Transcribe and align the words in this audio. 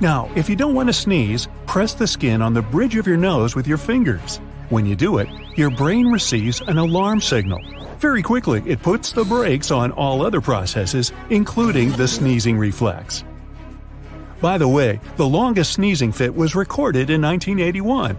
Now, 0.00 0.28
if 0.34 0.48
you 0.48 0.56
don't 0.56 0.74
want 0.74 0.88
to 0.88 0.92
sneeze, 0.92 1.46
press 1.66 1.94
the 1.94 2.06
skin 2.06 2.42
on 2.42 2.52
the 2.52 2.62
bridge 2.62 2.96
of 2.96 3.06
your 3.06 3.16
nose 3.16 3.54
with 3.54 3.68
your 3.68 3.78
fingers. 3.78 4.40
When 4.68 4.86
you 4.86 4.96
do 4.96 5.18
it, 5.18 5.28
your 5.56 5.70
brain 5.70 6.08
receives 6.08 6.60
an 6.62 6.78
alarm 6.78 7.20
signal. 7.20 7.60
Very 7.98 8.22
quickly, 8.22 8.60
it 8.66 8.82
puts 8.82 9.12
the 9.12 9.24
brakes 9.24 9.70
on 9.70 9.92
all 9.92 10.26
other 10.26 10.40
processes, 10.40 11.12
including 11.30 11.92
the 11.92 12.08
sneezing 12.08 12.58
reflex. 12.58 13.22
By 14.40 14.58
the 14.58 14.68
way, 14.68 14.98
the 15.16 15.28
longest 15.28 15.74
sneezing 15.74 16.10
fit 16.10 16.34
was 16.34 16.56
recorded 16.56 17.08
in 17.08 17.22
1981. 17.22 18.18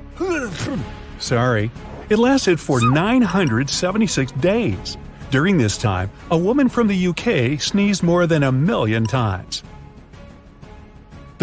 Sorry. 1.19 1.71
It 2.09 2.19
lasted 2.19 2.59
for 2.59 2.79
976 2.79 4.31
days. 4.33 4.97
During 5.29 5.57
this 5.57 5.77
time, 5.77 6.09
a 6.31 6.37
woman 6.37 6.69
from 6.69 6.87
the 6.87 7.07
UK 7.07 7.59
sneezed 7.59 8.01
more 8.01 8.27
than 8.27 8.43
a 8.43 8.51
million 8.51 9.05
times. 9.05 9.63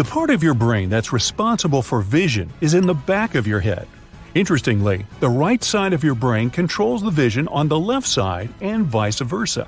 The 0.03 0.09
part 0.09 0.31
of 0.31 0.43
your 0.43 0.53
brain 0.53 0.89
that's 0.89 1.13
responsible 1.13 1.81
for 1.81 2.01
vision 2.01 2.51
is 2.59 2.73
in 2.73 2.87
the 2.87 2.93
back 2.93 3.35
of 3.35 3.47
your 3.47 3.61
head. 3.61 3.87
Interestingly, 4.35 5.05
the 5.21 5.29
right 5.29 5.63
side 5.63 5.93
of 5.93 6.03
your 6.03 6.13
brain 6.13 6.49
controls 6.49 7.01
the 7.01 7.09
vision 7.09 7.47
on 7.47 7.69
the 7.69 7.79
left 7.79 8.05
side 8.05 8.49
and 8.59 8.85
vice 8.85 9.21
versa. 9.21 9.65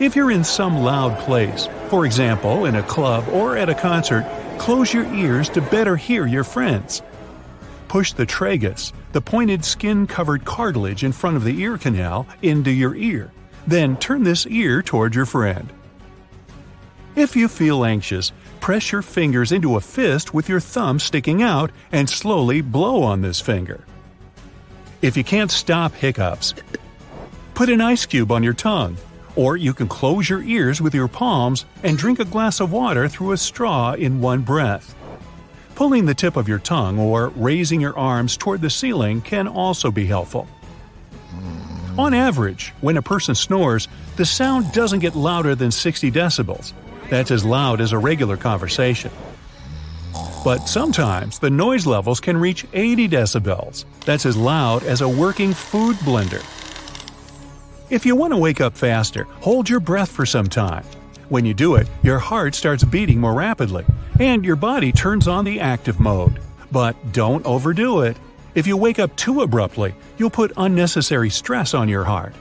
If 0.00 0.16
you're 0.16 0.32
in 0.32 0.42
some 0.42 0.82
loud 0.82 1.16
place, 1.20 1.68
for 1.88 2.04
example 2.04 2.64
in 2.64 2.74
a 2.74 2.82
club 2.82 3.28
or 3.28 3.56
at 3.56 3.68
a 3.68 3.76
concert, 3.76 4.26
close 4.58 4.92
your 4.92 5.06
ears 5.14 5.48
to 5.50 5.60
better 5.60 5.94
hear 5.94 6.26
your 6.26 6.42
friends. 6.42 7.00
Push 7.86 8.14
the 8.14 8.26
tragus, 8.26 8.92
the 9.12 9.20
pointed 9.20 9.64
skin 9.64 10.08
covered 10.08 10.44
cartilage 10.44 11.04
in 11.04 11.12
front 11.12 11.36
of 11.36 11.44
the 11.44 11.60
ear 11.60 11.78
canal, 11.78 12.26
into 12.42 12.72
your 12.72 12.96
ear. 12.96 13.30
Then 13.68 13.96
turn 13.96 14.24
this 14.24 14.48
ear 14.48 14.82
toward 14.82 15.14
your 15.14 15.26
friend. 15.26 15.72
If 17.16 17.36
you 17.36 17.46
feel 17.46 17.84
anxious, 17.84 18.32
press 18.64 18.92
your 18.92 19.02
fingers 19.02 19.52
into 19.52 19.76
a 19.76 19.80
fist 19.82 20.32
with 20.32 20.48
your 20.48 20.58
thumb 20.58 20.98
sticking 20.98 21.42
out 21.42 21.70
and 21.92 22.08
slowly 22.08 22.62
blow 22.62 23.02
on 23.02 23.20
this 23.20 23.38
finger. 23.38 23.84
If 25.02 25.18
you 25.18 25.22
can't 25.22 25.50
stop 25.50 25.92
hiccups, 25.92 26.54
put 27.52 27.68
an 27.68 27.82
ice 27.82 28.06
cube 28.06 28.32
on 28.32 28.42
your 28.42 28.54
tongue 28.54 28.96
or 29.36 29.58
you 29.58 29.74
can 29.74 29.86
close 29.86 30.30
your 30.30 30.42
ears 30.42 30.80
with 30.80 30.94
your 30.94 31.08
palms 31.08 31.66
and 31.82 31.98
drink 31.98 32.20
a 32.20 32.24
glass 32.24 32.58
of 32.58 32.72
water 32.72 33.06
through 33.06 33.32
a 33.32 33.36
straw 33.36 33.92
in 33.92 34.22
one 34.22 34.40
breath. 34.40 34.94
Pulling 35.74 36.06
the 36.06 36.14
tip 36.14 36.36
of 36.38 36.48
your 36.48 36.58
tongue 36.58 36.98
or 36.98 37.28
raising 37.36 37.82
your 37.82 37.98
arms 37.98 38.34
toward 38.34 38.62
the 38.62 38.70
ceiling 38.70 39.20
can 39.20 39.46
also 39.46 39.90
be 39.90 40.06
helpful. 40.06 40.48
On 41.98 42.14
average, 42.14 42.70
when 42.80 42.96
a 42.96 43.02
person 43.02 43.34
snores, 43.34 43.88
the 44.16 44.24
sound 44.24 44.72
doesn't 44.72 45.00
get 45.00 45.14
louder 45.14 45.54
than 45.54 45.70
60 45.70 46.10
decibels. 46.10 46.72
That's 47.10 47.30
as 47.30 47.44
loud 47.44 47.80
as 47.80 47.92
a 47.92 47.98
regular 47.98 48.36
conversation. 48.36 49.10
But 50.44 50.68
sometimes 50.68 51.38
the 51.38 51.50
noise 51.50 51.86
levels 51.86 52.20
can 52.20 52.36
reach 52.36 52.66
80 52.72 53.08
decibels. 53.08 53.84
That's 54.04 54.26
as 54.26 54.36
loud 54.36 54.82
as 54.82 55.00
a 55.00 55.08
working 55.08 55.54
food 55.54 55.96
blender. 55.96 56.44
If 57.90 58.04
you 58.04 58.16
want 58.16 58.32
to 58.32 58.38
wake 58.38 58.60
up 58.60 58.76
faster, 58.76 59.24
hold 59.40 59.68
your 59.68 59.80
breath 59.80 60.10
for 60.10 60.26
some 60.26 60.48
time. 60.48 60.84
When 61.28 61.44
you 61.46 61.54
do 61.54 61.76
it, 61.76 61.88
your 62.02 62.18
heart 62.18 62.54
starts 62.54 62.84
beating 62.84 63.20
more 63.20 63.34
rapidly, 63.34 63.84
and 64.20 64.44
your 64.44 64.56
body 64.56 64.92
turns 64.92 65.28
on 65.28 65.44
the 65.44 65.60
active 65.60 65.98
mode. 65.98 66.40
But 66.70 67.12
don't 67.12 67.44
overdo 67.46 68.00
it. 68.00 68.16
If 68.54 68.66
you 68.66 68.76
wake 68.76 68.98
up 68.98 69.16
too 69.16 69.42
abruptly, 69.42 69.94
you'll 70.18 70.30
put 70.30 70.52
unnecessary 70.56 71.30
stress 71.30 71.74
on 71.74 71.88
your 71.88 72.04
heart. 72.04 72.34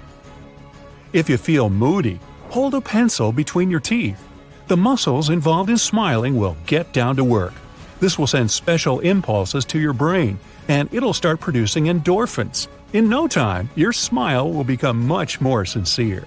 If 1.14 1.30
you 1.30 1.38
feel 1.38 1.70
moody, 1.70 2.20
hold 2.50 2.73
a 2.73 2.81
pencil 2.81 3.31
between 3.31 3.72
your 3.72 3.80
teeth. 3.80 4.22
The 4.67 4.78
muscles 4.78 5.30
involved 5.30 5.69
in 5.69 5.78
smiling 5.78 6.38
will 6.38 6.56
get 6.66 6.94
down 6.94 7.17
to 7.17 7.23
work. 7.23 7.53
This 8.00 8.17
will 8.17 8.28
send 8.28 8.50
special 8.50 9.02
impulses 9.02 9.66
to 9.66 9.80
your 9.80 9.94
brain, 9.94 10.39
and 10.67 10.88
it'll 10.94 11.14
start 11.14 11.42
producing 11.42 11.86
endorphins. 11.86 12.67
In 12.94 13.09
no 13.09 13.28
time, 13.28 13.70
your 13.76 13.92
smile 13.92 14.52
will 14.52 14.64
become 14.64 15.05
much 15.05 15.42
more 15.42 15.65
sincere. 15.65 16.26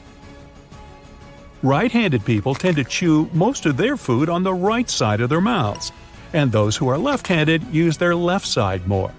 Right 1.63 1.91
handed 1.91 2.25
people 2.25 2.55
tend 2.55 2.77
to 2.77 2.85
chew 2.85 3.31
most 3.33 3.65
of 3.65 3.79
their 3.79 3.97
food 3.97 4.29
on 4.29 4.43
the 4.43 4.55
right 4.55 4.89
side 4.89 5.21
of 5.21 5.31
their 5.31 5.41
mouths, 5.41 5.91
and 6.33 6.53
those 6.53 6.77
who 6.77 6.89
are 6.89 6.99
left 6.99 7.27
handed 7.27 7.63
use 7.73 7.97
their 7.97 8.15
left 8.15 8.47
side 8.47 8.87
more. 8.87 9.13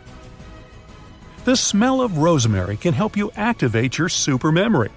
The 1.45 1.55
smell 1.55 2.01
of 2.01 2.19
rosemary 2.19 2.77
can 2.77 2.93
help 2.93 3.17
you 3.17 3.31
activate 3.35 3.97
your 3.97 4.09
super 4.09 4.51
memory. 4.51 4.91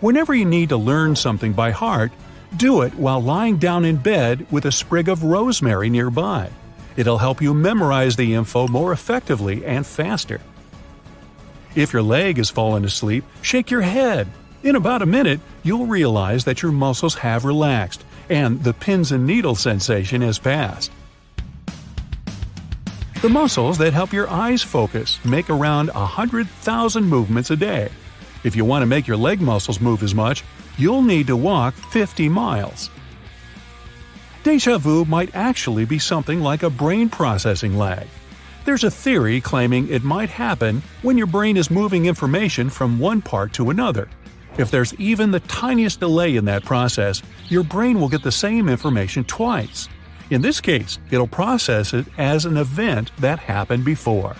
Whenever 0.00 0.34
you 0.34 0.44
need 0.44 0.68
to 0.68 0.76
learn 0.76 1.16
something 1.16 1.52
by 1.52 1.70
heart, 1.70 2.12
do 2.58 2.82
it 2.82 2.94
while 2.94 3.20
lying 3.20 3.58
down 3.58 3.84
in 3.84 3.96
bed 3.96 4.46
with 4.50 4.64
a 4.64 4.72
sprig 4.72 5.08
of 5.08 5.24
rosemary 5.24 5.90
nearby. 5.90 6.50
It'll 6.96 7.18
help 7.18 7.42
you 7.42 7.54
memorize 7.54 8.16
the 8.16 8.34
info 8.34 8.68
more 8.68 8.92
effectively 8.92 9.64
and 9.64 9.86
faster. 9.86 10.40
If 11.74 11.92
your 11.92 12.02
leg 12.02 12.36
has 12.36 12.50
fallen 12.50 12.84
asleep, 12.84 13.24
shake 13.42 13.70
your 13.70 13.80
head. 13.80 14.28
In 14.62 14.76
about 14.76 15.02
a 15.02 15.06
minute, 15.06 15.40
you'll 15.62 15.86
realize 15.86 16.44
that 16.44 16.62
your 16.62 16.72
muscles 16.72 17.16
have 17.16 17.44
relaxed 17.44 18.04
and 18.30 18.62
the 18.62 18.72
pins 18.72 19.12
and 19.12 19.26
needles 19.26 19.60
sensation 19.60 20.22
has 20.22 20.38
passed. 20.38 20.90
The 23.20 23.28
muscles 23.28 23.78
that 23.78 23.92
help 23.92 24.12
your 24.12 24.28
eyes 24.28 24.62
focus 24.62 25.18
make 25.24 25.50
around 25.50 25.88
100,000 25.88 27.04
movements 27.04 27.50
a 27.50 27.56
day. 27.56 27.90
If 28.44 28.54
you 28.54 28.64
want 28.64 28.82
to 28.82 28.86
make 28.86 29.06
your 29.06 29.16
leg 29.16 29.40
muscles 29.40 29.80
move 29.80 30.02
as 30.02 30.14
much, 30.14 30.44
you'll 30.76 31.02
need 31.02 31.26
to 31.28 31.36
walk 31.36 31.74
50 31.74 32.28
miles. 32.28 32.90
Deja 34.42 34.78
vu 34.78 35.04
might 35.04 35.34
actually 35.34 35.84
be 35.84 35.98
something 35.98 36.40
like 36.40 36.62
a 36.62 36.70
brain 36.70 37.08
processing 37.08 37.78
lag. 37.78 38.06
There's 38.64 38.84
a 38.84 38.90
theory 38.90 39.40
claiming 39.40 39.88
it 39.88 40.04
might 40.04 40.30
happen 40.30 40.82
when 41.02 41.18
your 41.18 41.26
brain 41.26 41.56
is 41.56 41.70
moving 41.70 42.06
information 42.06 42.70
from 42.70 42.98
one 42.98 43.22
part 43.22 43.52
to 43.54 43.70
another. 43.70 44.08
If 44.56 44.70
there's 44.70 44.94
even 44.94 45.30
the 45.30 45.40
tiniest 45.40 46.00
delay 46.00 46.36
in 46.36 46.44
that 46.44 46.64
process, 46.64 47.22
your 47.48 47.64
brain 47.64 48.00
will 48.00 48.08
get 48.08 48.22
the 48.22 48.32
same 48.32 48.68
information 48.68 49.24
twice. 49.24 49.88
In 50.30 50.42
this 50.42 50.60
case, 50.60 50.98
it'll 51.10 51.26
process 51.26 51.92
it 51.92 52.06
as 52.16 52.46
an 52.46 52.56
event 52.56 53.10
that 53.18 53.38
happened 53.38 53.84
before. 53.84 54.36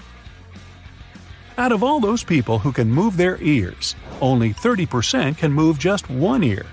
Out 1.56 1.70
of 1.70 1.84
all 1.84 2.00
those 2.00 2.24
people 2.24 2.58
who 2.58 2.72
can 2.72 2.90
move 2.90 3.16
their 3.16 3.40
ears, 3.40 3.94
only 4.20 4.52
30% 4.52 5.38
can 5.38 5.52
move 5.52 5.78
just 5.78 6.10
one 6.10 6.42
ear. 6.42 6.66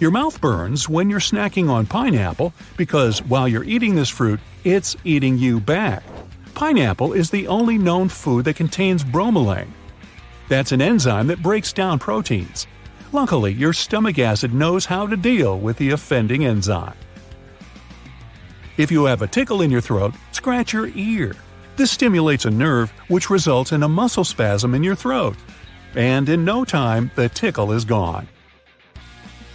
Your 0.00 0.10
mouth 0.10 0.40
burns 0.40 0.88
when 0.88 1.08
you're 1.08 1.20
snacking 1.20 1.70
on 1.70 1.86
pineapple 1.86 2.52
because 2.76 3.22
while 3.22 3.46
you're 3.46 3.62
eating 3.62 3.94
this 3.94 4.08
fruit, 4.08 4.40
it's 4.64 4.96
eating 5.04 5.38
you 5.38 5.60
back. 5.60 6.02
Pineapple 6.54 7.12
is 7.12 7.30
the 7.30 7.46
only 7.46 7.78
known 7.78 8.08
food 8.08 8.46
that 8.46 8.56
contains 8.56 9.04
bromelain. 9.04 9.68
That's 10.48 10.72
an 10.72 10.82
enzyme 10.82 11.28
that 11.28 11.42
breaks 11.42 11.72
down 11.72 12.00
proteins. 12.00 12.66
Luckily, 13.12 13.52
your 13.52 13.72
stomach 13.72 14.18
acid 14.18 14.52
knows 14.52 14.86
how 14.86 15.06
to 15.06 15.16
deal 15.16 15.56
with 15.56 15.76
the 15.76 15.90
offending 15.90 16.44
enzyme. 16.44 16.96
If 18.76 18.90
you 18.90 19.04
have 19.04 19.22
a 19.22 19.28
tickle 19.28 19.62
in 19.62 19.70
your 19.70 19.80
throat, 19.80 20.14
scratch 20.32 20.72
your 20.72 20.88
ear. 20.88 21.36
This 21.78 21.92
stimulates 21.92 22.44
a 22.44 22.50
nerve, 22.50 22.90
which 23.06 23.30
results 23.30 23.70
in 23.70 23.84
a 23.84 23.88
muscle 23.88 24.24
spasm 24.24 24.74
in 24.74 24.82
your 24.82 24.96
throat. 24.96 25.36
And 25.94 26.28
in 26.28 26.44
no 26.44 26.64
time, 26.64 27.12
the 27.14 27.28
tickle 27.28 27.70
is 27.70 27.84
gone. 27.84 28.26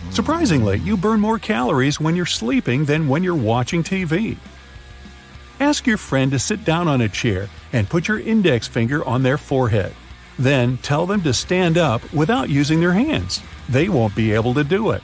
Surprisingly, 0.10 0.80
you 0.80 0.96
burn 0.96 1.20
more 1.20 1.38
calories 1.38 2.00
when 2.00 2.16
you're 2.16 2.26
sleeping 2.26 2.86
than 2.86 3.10
when 3.10 3.24
you're 3.24 3.36
watching 3.36 3.84
TV. 3.84 4.38
Ask 5.60 5.86
your 5.86 5.98
friend 5.98 6.32
to 6.32 6.40
sit 6.40 6.64
down 6.64 6.88
on 6.88 7.02
a 7.02 7.10
chair 7.10 7.50
and 7.74 7.90
put 7.90 8.08
your 8.08 8.22
index 8.22 8.70
finger 8.70 9.04
on 9.04 9.22
their 9.22 9.38
forehead. 9.38 9.94
Then 10.40 10.78
tell 10.78 11.06
them 11.06 11.24
to 11.24 11.34
stand 11.34 11.78
up 11.78 12.14
without 12.14 12.50
using 12.50 12.80
their 12.80 12.94
hands. 12.94 13.42
They 13.68 13.90
won't 13.90 14.16
be 14.16 14.32
able 14.32 14.54
to 14.54 14.64
do 14.64 14.92
it. 14.92 15.04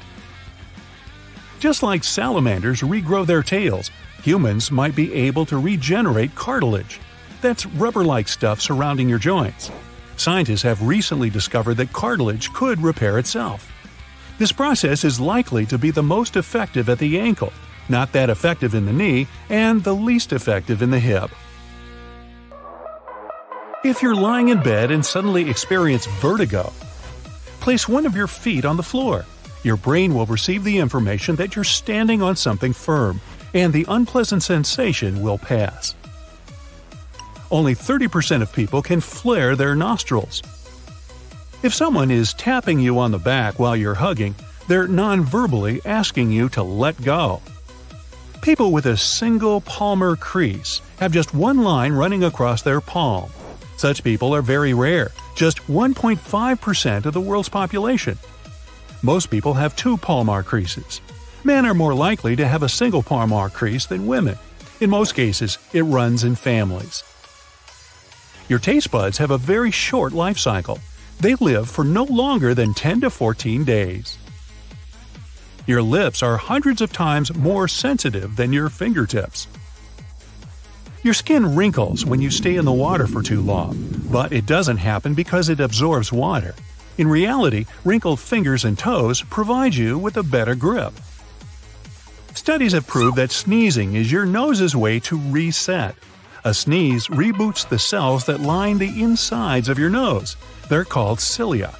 Just 1.59 1.83
like 1.83 2.05
salamanders 2.05 2.79
regrow 2.79 3.27
their 3.27 3.43
tails, 3.43 3.91
humans 4.23 4.71
might 4.71 4.95
be 4.95 5.13
able 5.13 5.45
to 5.47 5.57
regenerate 5.57 6.33
cartilage. 6.33 7.01
That's 7.41 7.65
rubber 7.65 8.03
like 8.03 8.27
stuff 8.27 8.61
surrounding 8.61 9.09
your 9.09 9.19
joints. 9.19 9.71
Scientists 10.17 10.63
have 10.63 10.81
recently 10.81 11.29
discovered 11.29 11.75
that 11.75 11.93
cartilage 11.93 12.51
could 12.53 12.81
repair 12.81 13.17
itself. 13.17 13.71
This 14.37 14.51
process 14.51 15.03
is 15.03 15.19
likely 15.19 15.65
to 15.67 15.77
be 15.77 15.91
the 15.91 16.03
most 16.03 16.35
effective 16.35 16.89
at 16.89 16.99
the 16.99 17.19
ankle 17.19 17.53
not 17.89 18.11
that 18.13 18.29
effective 18.29 18.75
in 18.75 18.85
the 18.85 18.93
knee, 18.93 19.27
and 19.49 19.83
the 19.83 19.95
least 19.95 20.31
effective 20.31 20.81
in 20.81 20.91
the 20.91 20.99
hip. 20.99 21.31
If 23.83 24.01
you're 24.01 24.15
lying 24.15 24.49
in 24.49 24.61
bed 24.61 24.91
and 24.91 25.05
suddenly 25.05 25.49
experience 25.49 26.05
vertigo, 26.05 26.71
place 27.59 27.87
one 27.87 28.05
of 28.05 28.15
your 28.15 28.27
feet 28.27 28.65
on 28.65 28.77
the 28.77 28.83
floor. 28.83 29.25
Your 29.63 29.77
brain 29.77 30.13
will 30.13 30.25
receive 30.25 30.63
the 30.63 30.77
information 30.77 31.35
that 31.37 31.55
you're 31.55 31.65
standing 31.65 32.21
on 32.21 32.35
something 32.35 32.73
firm, 32.73 33.19
and 33.53 33.73
the 33.73 33.85
unpleasant 33.89 34.43
sensation 34.43 35.21
will 35.21 35.37
pass. 35.37 35.95
Only 37.51 37.75
30% 37.75 38.41
of 38.41 38.53
people 38.53 38.81
can 38.81 39.01
flare 39.01 39.55
their 39.55 39.75
nostrils. 39.75 40.41
If 41.61 41.73
someone 41.73 42.11
is 42.11 42.33
tapping 42.33 42.79
you 42.79 42.99
on 42.99 43.11
the 43.11 43.17
back 43.17 43.59
while 43.59 43.75
you're 43.75 43.95
hugging, 43.95 44.35
they're 44.67 44.87
non 44.87 45.23
verbally 45.23 45.81
asking 45.83 46.31
you 46.31 46.47
to 46.49 46.63
let 46.63 47.01
go. 47.01 47.41
People 48.41 48.71
with 48.71 48.85
a 48.85 48.95
single 48.95 49.59
palmar 49.61 50.15
crease 50.15 50.81
have 50.99 51.11
just 51.11 51.33
one 51.33 51.63
line 51.63 51.91
running 51.91 52.23
across 52.23 52.61
their 52.61 52.79
palm. 52.79 53.29
Such 53.75 54.03
people 54.03 54.33
are 54.33 54.41
very 54.41 54.73
rare, 54.73 55.11
just 55.35 55.59
1.5% 55.67 57.05
of 57.05 57.13
the 57.13 57.21
world's 57.21 57.49
population. 57.49 58.17
Most 59.01 59.29
people 59.29 59.53
have 59.53 59.75
two 59.75 59.97
palmar 59.97 60.43
creases. 60.43 61.01
Men 61.43 61.65
are 61.65 61.73
more 61.73 61.93
likely 61.93 62.35
to 62.35 62.47
have 62.47 62.63
a 62.63 62.69
single 62.69 63.01
palmar 63.01 63.49
crease 63.49 63.85
than 63.85 64.07
women. 64.07 64.37
In 64.79 64.89
most 64.89 65.15
cases, 65.15 65.57
it 65.73 65.83
runs 65.83 66.23
in 66.23 66.35
families. 66.35 67.03
Your 68.49 68.57
taste 68.57 68.89
buds 68.89 69.19
have 69.19 69.29
a 69.29 69.37
very 69.37 69.69
short 69.69 70.11
life 70.11 70.39
cycle. 70.39 70.79
They 71.19 71.35
live 71.35 71.69
for 71.69 71.83
no 71.83 72.03
longer 72.03 72.55
than 72.55 72.73
10 72.73 73.01
to 73.01 73.11
14 73.11 73.63
days. 73.63 74.17
Your 75.67 75.83
lips 75.83 76.23
are 76.23 76.35
hundreds 76.35 76.81
of 76.81 76.91
times 76.91 77.35
more 77.35 77.67
sensitive 77.67 78.35
than 78.35 78.51
your 78.51 78.69
fingertips. 78.69 79.47
Your 81.03 81.13
skin 81.13 81.55
wrinkles 81.55 82.07
when 82.07 82.21
you 82.21 82.31
stay 82.31 82.55
in 82.55 82.65
the 82.65 82.71
water 82.71 83.05
for 83.05 83.21
too 83.21 83.41
long, 83.41 83.77
but 84.11 84.33
it 84.33 84.47
doesn't 84.47 84.77
happen 84.77 85.13
because 85.13 85.49
it 85.49 85.59
absorbs 85.59 86.11
water. 86.11 86.55
In 86.97 87.07
reality, 87.07 87.67
wrinkled 87.85 88.19
fingers 88.19 88.65
and 88.65 88.79
toes 88.79 89.21
provide 89.21 89.75
you 89.75 89.99
with 89.99 90.17
a 90.17 90.23
better 90.23 90.55
grip. 90.55 90.93
Studies 92.33 92.73
have 92.73 92.87
proved 92.87 93.17
that 93.17 93.31
sneezing 93.31 93.93
is 93.93 94.11
your 94.11 94.25
nose's 94.25 94.75
way 94.75 94.99
to 95.01 95.19
reset. 95.29 95.93
A 96.45 96.53
sneeze 96.53 97.07
reboots 97.07 97.67
the 97.67 97.79
cells 97.79 98.25
that 98.25 98.39
line 98.39 98.77
the 98.77 99.01
insides 99.01 99.67
of 99.67 99.77
your 99.77 99.89
nose. 99.89 100.37
They're 100.69 100.85
called 100.85 101.19
cilia. 101.19 101.75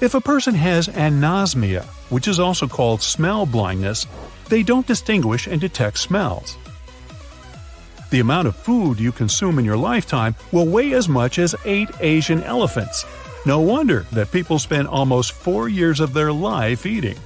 If 0.00 0.14
a 0.14 0.20
person 0.20 0.54
has 0.54 0.88
anosmia, 0.88 1.84
which 2.10 2.28
is 2.28 2.38
also 2.38 2.68
called 2.68 3.02
smell 3.02 3.46
blindness, 3.46 4.06
they 4.50 4.62
don't 4.62 4.86
distinguish 4.86 5.46
and 5.46 5.60
detect 5.60 5.98
smells. 5.98 6.58
The 8.10 8.20
amount 8.20 8.48
of 8.48 8.56
food 8.56 9.00
you 9.00 9.12
consume 9.12 9.58
in 9.58 9.64
your 9.64 9.78
lifetime 9.78 10.34
will 10.52 10.66
weigh 10.66 10.92
as 10.92 11.08
much 11.08 11.38
as 11.38 11.54
eight 11.64 11.88
Asian 12.00 12.42
elephants. 12.42 13.06
No 13.46 13.60
wonder 13.60 14.06
that 14.12 14.30
people 14.30 14.58
spend 14.58 14.88
almost 14.88 15.32
four 15.32 15.68
years 15.68 16.00
of 16.00 16.12
their 16.12 16.32
life 16.32 16.84
eating. 16.84 17.16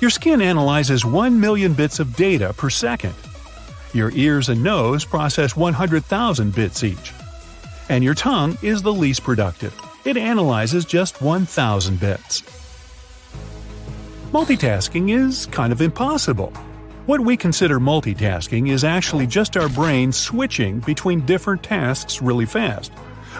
Your 0.00 0.10
skin 0.10 0.42
analyzes 0.42 1.04
1 1.04 1.40
million 1.40 1.72
bits 1.72 2.00
of 2.00 2.16
data 2.16 2.52
per 2.52 2.68
second. 2.68 3.14
Your 3.96 4.12
ears 4.12 4.50
and 4.50 4.62
nose 4.62 5.06
process 5.06 5.56
100,000 5.56 6.54
bits 6.54 6.84
each. 6.84 7.14
And 7.88 8.04
your 8.04 8.12
tongue 8.12 8.58
is 8.60 8.82
the 8.82 8.92
least 8.92 9.22
productive. 9.22 9.74
It 10.04 10.18
analyzes 10.18 10.84
just 10.84 11.22
1,000 11.22 11.98
bits. 11.98 12.42
Multitasking 14.32 15.10
is 15.18 15.46
kind 15.46 15.72
of 15.72 15.80
impossible. 15.80 16.52
What 17.06 17.22
we 17.22 17.38
consider 17.38 17.80
multitasking 17.80 18.68
is 18.68 18.84
actually 18.84 19.26
just 19.26 19.56
our 19.56 19.70
brain 19.70 20.12
switching 20.12 20.80
between 20.80 21.24
different 21.24 21.62
tasks 21.62 22.20
really 22.20 22.44
fast. 22.44 22.92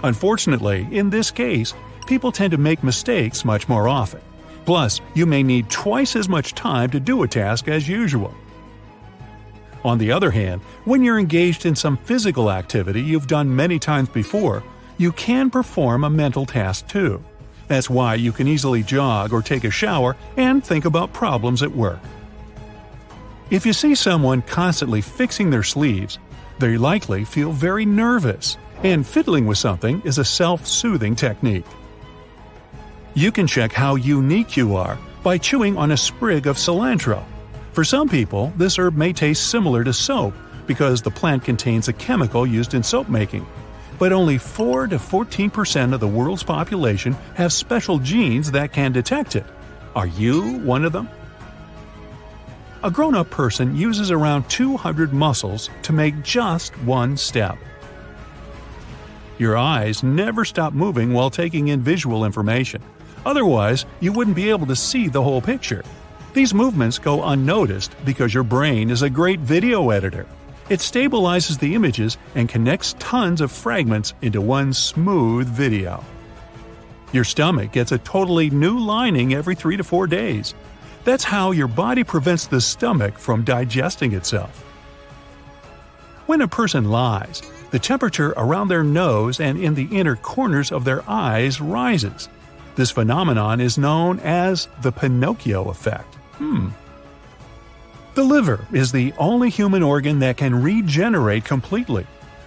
Unfortunately, 0.04 0.88
in 0.90 1.10
this 1.10 1.30
case, 1.30 1.74
people 2.06 2.32
tend 2.32 2.52
to 2.52 2.56
make 2.56 2.82
mistakes 2.82 3.44
much 3.44 3.68
more 3.68 3.88
often. 3.88 4.22
Plus, 4.64 5.02
you 5.12 5.26
may 5.26 5.42
need 5.42 5.68
twice 5.68 6.16
as 6.16 6.30
much 6.30 6.54
time 6.54 6.88
to 6.92 6.98
do 6.98 7.24
a 7.24 7.28
task 7.28 7.68
as 7.68 7.86
usual. 7.86 8.32
On 9.86 9.98
the 9.98 10.10
other 10.10 10.32
hand, 10.32 10.62
when 10.84 11.04
you're 11.04 11.16
engaged 11.16 11.64
in 11.64 11.76
some 11.76 11.96
physical 11.96 12.50
activity 12.50 13.00
you've 13.00 13.28
done 13.28 13.54
many 13.54 13.78
times 13.78 14.08
before, 14.08 14.64
you 14.98 15.12
can 15.12 15.48
perform 15.48 16.02
a 16.02 16.10
mental 16.10 16.44
task 16.44 16.88
too. 16.88 17.22
That's 17.68 17.88
why 17.88 18.16
you 18.16 18.32
can 18.32 18.48
easily 18.48 18.82
jog 18.82 19.32
or 19.32 19.42
take 19.42 19.62
a 19.62 19.70
shower 19.70 20.16
and 20.36 20.64
think 20.64 20.86
about 20.86 21.12
problems 21.12 21.62
at 21.62 21.70
work. 21.70 22.00
If 23.50 23.64
you 23.64 23.72
see 23.72 23.94
someone 23.94 24.42
constantly 24.42 25.02
fixing 25.02 25.50
their 25.50 25.62
sleeves, 25.62 26.18
they 26.58 26.76
likely 26.76 27.24
feel 27.24 27.52
very 27.52 27.86
nervous, 27.86 28.56
and 28.82 29.06
fiddling 29.06 29.46
with 29.46 29.58
something 29.58 30.02
is 30.04 30.18
a 30.18 30.24
self 30.24 30.66
soothing 30.66 31.14
technique. 31.14 31.66
You 33.14 33.30
can 33.30 33.46
check 33.46 33.72
how 33.72 33.94
unique 33.94 34.56
you 34.56 34.74
are 34.74 34.98
by 35.22 35.38
chewing 35.38 35.78
on 35.78 35.92
a 35.92 35.96
sprig 35.96 36.48
of 36.48 36.56
cilantro. 36.56 37.24
For 37.76 37.84
some 37.84 38.08
people, 38.08 38.54
this 38.56 38.78
herb 38.78 38.96
may 38.96 39.12
taste 39.12 39.50
similar 39.50 39.84
to 39.84 39.92
soap 39.92 40.32
because 40.66 41.02
the 41.02 41.10
plant 41.10 41.44
contains 41.44 41.88
a 41.88 41.92
chemical 41.92 42.46
used 42.46 42.72
in 42.72 42.82
soap 42.82 43.10
making. 43.10 43.46
But 43.98 44.14
only 44.14 44.38
4 44.38 44.86
to 44.86 44.96
14% 44.96 45.92
of 45.92 46.00
the 46.00 46.08
world's 46.08 46.42
population 46.42 47.12
have 47.34 47.52
special 47.52 47.98
genes 47.98 48.52
that 48.52 48.72
can 48.72 48.92
detect 48.92 49.36
it. 49.36 49.44
Are 49.94 50.06
you 50.06 50.56
one 50.60 50.86
of 50.86 50.92
them? 50.92 51.10
A 52.82 52.90
grown 52.90 53.14
up 53.14 53.28
person 53.28 53.76
uses 53.76 54.10
around 54.10 54.48
200 54.48 55.12
muscles 55.12 55.68
to 55.82 55.92
make 55.92 56.22
just 56.22 56.72
one 56.78 57.14
step. 57.14 57.58
Your 59.36 59.58
eyes 59.58 60.02
never 60.02 60.46
stop 60.46 60.72
moving 60.72 61.12
while 61.12 61.28
taking 61.28 61.68
in 61.68 61.82
visual 61.82 62.24
information. 62.24 62.80
Otherwise, 63.26 63.84
you 64.00 64.14
wouldn't 64.14 64.34
be 64.34 64.48
able 64.48 64.66
to 64.66 64.76
see 64.76 65.08
the 65.08 65.22
whole 65.22 65.42
picture. 65.42 65.84
These 66.36 66.52
movements 66.52 66.98
go 66.98 67.24
unnoticed 67.24 67.96
because 68.04 68.34
your 68.34 68.42
brain 68.42 68.90
is 68.90 69.00
a 69.00 69.08
great 69.08 69.40
video 69.40 69.88
editor. 69.88 70.26
It 70.68 70.80
stabilizes 70.80 71.58
the 71.58 71.74
images 71.74 72.18
and 72.34 72.46
connects 72.46 72.94
tons 72.98 73.40
of 73.40 73.50
fragments 73.50 74.12
into 74.20 74.42
one 74.42 74.74
smooth 74.74 75.48
video. 75.48 76.04
Your 77.10 77.24
stomach 77.24 77.72
gets 77.72 77.90
a 77.90 77.96
totally 77.96 78.50
new 78.50 78.78
lining 78.78 79.32
every 79.32 79.54
3 79.54 79.78
to 79.78 79.82
4 79.82 80.06
days. 80.08 80.52
That's 81.04 81.24
how 81.24 81.52
your 81.52 81.68
body 81.68 82.04
prevents 82.04 82.46
the 82.46 82.60
stomach 82.60 83.18
from 83.18 83.42
digesting 83.42 84.12
itself. 84.12 84.62
When 86.26 86.42
a 86.42 86.48
person 86.48 86.90
lies, 86.90 87.40
the 87.70 87.78
temperature 87.78 88.34
around 88.36 88.68
their 88.68 88.84
nose 88.84 89.40
and 89.40 89.58
in 89.58 89.74
the 89.74 89.88
inner 89.90 90.16
corners 90.16 90.70
of 90.70 90.84
their 90.84 91.02
eyes 91.08 91.62
rises. 91.62 92.28
This 92.74 92.90
phenomenon 92.90 93.58
is 93.58 93.78
known 93.78 94.20
as 94.20 94.68
the 94.82 94.92
Pinocchio 94.92 95.70
effect. 95.70 96.15
Hmm. 96.38 96.68
The 98.14 98.24
liver 98.24 98.66
is 98.72 98.92
the 98.92 99.12
only 99.18 99.50
human 99.50 99.82
organ 99.82 100.20
that 100.20 100.38
can 100.38 100.62
regenerate 100.62 101.44
completely. 101.44 102.06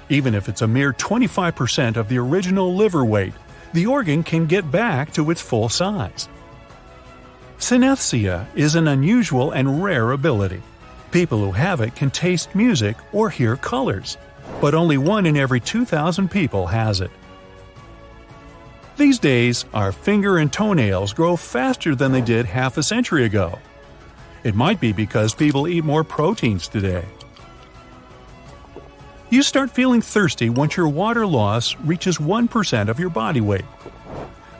Even 0.09 0.33
if 0.33 0.49
it's 0.49 0.63
a 0.63 0.67
mere 0.67 0.93
25% 0.93 1.95
of 1.95 2.09
the 2.09 2.17
original 2.17 2.75
liver 2.75 3.05
weight, 3.05 3.33
the 3.73 3.85
organ 3.85 4.23
can 4.23 4.47
get 4.47 4.71
back 4.71 5.13
to 5.13 5.29
its 5.29 5.41
full 5.41 5.69
size. 5.69 6.27
Synesthesia 7.59 8.47
is 8.55 8.75
an 8.75 8.87
unusual 8.87 9.51
and 9.51 9.83
rare 9.83 10.11
ability. 10.11 10.61
People 11.11 11.39
who 11.39 11.51
have 11.51 11.81
it 11.81 11.95
can 11.95 12.09
taste 12.09 12.55
music 12.55 12.95
or 13.11 13.29
hear 13.29 13.55
colors, 13.55 14.17
but 14.61 14.73
only 14.73 14.97
one 14.97 15.25
in 15.25 15.37
every 15.37 15.59
2,000 15.59 16.31
people 16.31 16.65
has 16.65 17.01
it. 17.01 17.11
These 18.97 19.19
days, 19.19 19.65
our 19.73 19.91
finger 19.91 20.37
and 20.39 20.51
toenails 20.51 21.13
grow 21.13 21.35
faster 21.35 21.95
than 21.95 22.11
they 22.11 22.21
did 22.21 22.45
half 22.45 22.77
a 22.77 22.83
century 22.83 23.25
ago. 23.25 23.59
It 24.43 24.55
might 24.55 24.79
be 24.79 24.93
because 24.93 25.33
people 25.33 25.67
eat 25.67 25.83
more 25.83 26.03
proteins 26.03 26.67
today. 26.67 27.05
You 29.29 29.43
start 29.43 29.69
feeling 29.69 30.01
thirsty 30.01 30.49
once 30.49 30.75
your 30.75 30.87
water 30.87 31.25
loss 31.27 31.75
reaches 31.77 32.17
1% 32.17 32.89
of 32.89 32.99
your 32.99 33.09
body 33.09 33.41
weight. 33.41 33.65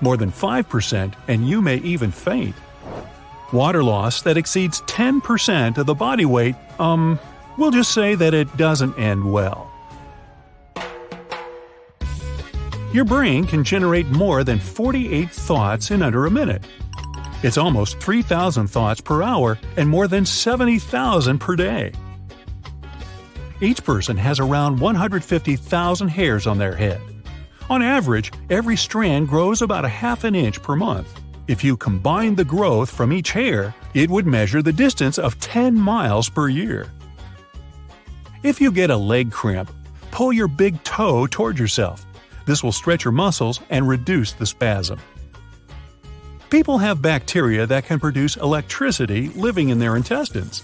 More 0.02 0.16
than 0.16 0.32
5%, 0.32 1.14
and 1.28 1.50
you 1.50 1.62
may 1.62 1.78
even 1.78 2.12
faint. 2.12 2.56
Water 3.52 3.84
loss 3.84 4.22
that 4.22 4.38
exceeds 4.38 4.82
10% 4.82 5.78
of 5.78 5.86
the 5.88 5.96
body 5.96 6.26
weight, 6.26 6.56
um, 6.78 7.20
we'll 7.58 7.72
just 7.72 7.94
say 7.94 8.14
that 8.16 8.34
it 8.34 8.56
doesn't 8.58 8.98
end 9.00 9.32
well. 9.32 9.72
Your 12.94 13.06
brain 13.06 13.46
can 13.46 13.64
generate 13.64 14.08
more 14.08 14.44
than 14.44 14.60
48 14.60 15.30
thoughts 15.30 15.92
in 15.92 16.02
under 16.02 16.26
a 16.26 16.32
minute. 16.32 16.64
It's 17.42 17.58
almost 17.58 18.00
3,000 18.02 18.68
thoughts 18.68 19.00
per 19.00 19.24
hour 19.24 19.58
and 19.78 19.88
more 19.88 20.08
than 20.10 20.26
70,000 20.26 21.40
per 21.40 21.56
day. 21.56 21.94
Each 23.62 23.84
person 23.84 24.18
has 24.18 24.40
around 24.40 24.80
150,000 24.80 26.08
hairs 26.10 26.48
on 26.48 26.58
their 26.58 26.76
head. 26.76 27.02
On 27.70 27.82
average, 27.82 28.32
every 28.50 28.76
strand 28.76 29.30
grows 29.30 29.62
about 29.62 29.86
a 29.86 29.90
half 29.90 30.24
an 30.24 30.36
inch 30.36 30.62
per 30.62 30.76
month. 30.76 31.22
If 31.48 31.64
you 31.64 31.78
combine 31.78 32.36
the 32.36 32.44
growth 32.44 32.92
from 32.92 33.14
each 33.14 33.32
hair, 33.32 33.74
it 33.94 34.10
would 34.10 34.28
measure 34.28 34.62
the 34.62 34.74
distance 34.74 35.18
of 35.18 35.40
10 35.40 35.76
miles 35.76 36.30
per 36.30 36.50
year. 36.50 36.92
If 38.44 38.60
you 38.60 38.72
get 38.72 38.90
a 38.90 38.98
leg 38.98 39.32
cramp, 39.32 39.72
pull 40.12 40.34
your 40.34 40.48
big 40.48 40.84
toe 40.84 41.26
toward 41.28 41.58
yourself. 41.58 42.06
This 42.46 42.64
will 42.64 42.72
stretch 42.72 43.06
your 43.06 43.12
muscles 43.14 43.62
and 43.70 43.88
reduce 43.88 44.34
the 44.34 44.46
spasm. 44.46 45.00
People 46.50 46.80
have 46.80 47.00
bacteria 47.00 47.68
that 47.68 47.86
can 47.86 48.00
produce 48.00 48.36
electricity 48.36 49.30
living 49.30 49.70
in 49.70 49.78
their 49.78 49.96
intestines. 49.96 50.64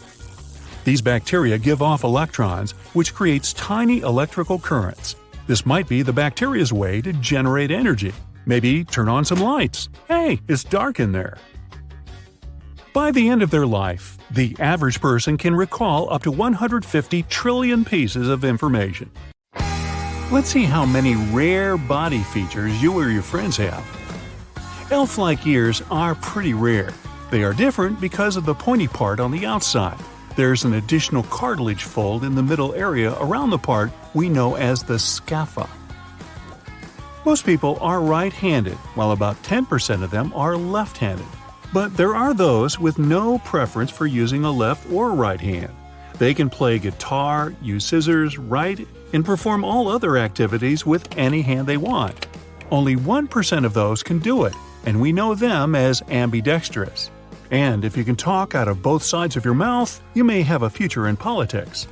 These 0.84 1.04
bacteria 1.04 1.60
give 1.60 1.84
off 1.84 2.04
electrons, 2.04 2.72
which 2.94 3.13
creates 3.13 3.54
tiny 3.54 4.00
electrical 4.00 4.58
currents. 4.58 5.15
This 5.46 5.63
might 5.63 5.88
be 5.88 6.01
the 6.01 6.12
bacteria's 6.12 6.74
way 6.74 7.01
to 7.01 7.13
generate 7.13 7.70
energy. 7.70 8.13
Maybe 8.48 8.84
turn 8.84 9.08
on 9.08 9.25
some 9.25 9.39
lights. 9.39 9.89
Hey, 10.08 10.39
it's 10.48 10.63
dark 10.63 11.00
in 11.00 11.12
there. 11.12 11.38
By 12.92 13.12
the 13.12 13.30
end 13.30 13.44
of 13.44 13.51
their 13.51 13.68
life, 13.68 14.18
the 14.32 14.56
average 14.60 15.00
person 15.00 15.38
can 15.38 15.56
recall 15.56 16.12
up 16.12 16.24
to 16.24 16.32
150 16.32 17.24
trillion 17.24 17.86
pieces 17.86 18.27
of 18.27 18.44
information. 18.44 19.12
Let's 20.32 20.48
see 20.48 20.63
how 20.63 20.84
many 20.84 21.15
rare 21.32 21.77
body 21.77 22.24
features 22.24 22.82
you 22.82 22.98
or 22.98 23.10
your 23.10 23.22
friends 23.22 23.58
have. 23.58 24.04
Elf 24.92 25.18
like 25.18 25.48
ears 25.48 25.82
are 25.89 26.13
pretty 26.13 26.54
rare. 26.54 26.94
They 27.32 27.44
are 27.44 27.54
different 27.54 28.00
because 28.00 28.38
of 28.38 28.46
the 28.46 28.54
pointy 28.54 28.88
part 28.88 29.20
on 29.20 29.32
the 29.32 29.44
outside. 29.44 29.98
There's 30.36 30.63
an 30.63 30.75
additional 30.75 31.24
cartilage 31.24 31.84
fold 31.84 32.24
in 32.24 32.36
the 32.36 32.44
middle 32.44 32.75
area 32.75 33.15
around 33.20 33.50
the 33.50 33.58
part 33.58 33.92
we 34.13 34.30
know 34.30 34.56
as 34.56 34.84
the 34.84 34.94
scapha. 34.94 35.68
Most 37.25 37.48
people 37.48 37.80
are 37.82 38.00
right 38.00 38.32
handed, 38.32 38.75
while 38.94 39.12
about 39.12 39.42
10% 39.42 40.04
of 40.04 40.12
them 40.12 40.32
are 40.36 40.56
left 40.56 40.98
handed. 40.98 41.25
But 41.74 41.98
there 41.98 42.15
are 42.15 42.36
those 42.36 42.80
with 42.80 43.00
no 43.00 43.39
preference 43.39 43.89
for 43.89 44.06
using 44.06 44.46
a 44.46 44.51
left 44.51 44.88
or 44.92 45.13
right 45.13 45.42
hand. 45.42 45.74
They 46.20 46.36
can 46.36 46.48
play 46.48 46.77
guitar, 46.77 47.56
use 47.60 47.86
scissors, 47.86 48.38
write, 48.38 48.88
and 49.13 49.25
perform 49.25 49.63
all 49.63 49.88
other 49.88 50.18
activities 50.18 50.86
with 50.86 51.18
any 51.18 51.42
hand 51.42 51.65
they 51.65 51.77
want. 51.77 52.27
Only 52.70 52.96
1% 52.96 53.65
of 53.65 53.74
those 53.74 54.04
can 54.04 54.20
do 54.20 54.46
it, 54.46 54.54
and 54.86 55.01
we 55.01 55.12
know 55.12 55.36
them 55.36 55.75
as 55.75 56.01
ambidextrous. 56.10 57.10
And 57.51 57.86
if 57.86 57.96
you 57.98 58.04
can 58.04 58.15
talk 58.15 58.56
out 58.56 58.68
of 58.68 58.82
both 58.82 59.04
sides 59.04 59.36
of 59.36 59.46
your 59.46 59.54
mouth, 59.54 60.01
you 60.13 60.24
may 60.24 60.42
have 60.42 60.63
a 60.63 60.70
future 60.70 61.08
in 61.08 61.18
politics. 61.18 61.88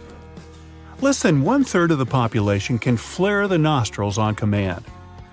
Less 1.01 1.21
than 1.21 1.41
one 1.41 1.63
third 1.63 1.91
of 1.91 1.97
the 1.97 2.05
population 2.05 2.79
can 2.79 2.97
flare 2.97 3.47
the 3.47 3.57
nostrils 3.57 4.17
on 4.17 4.35
command. 4.35 4.83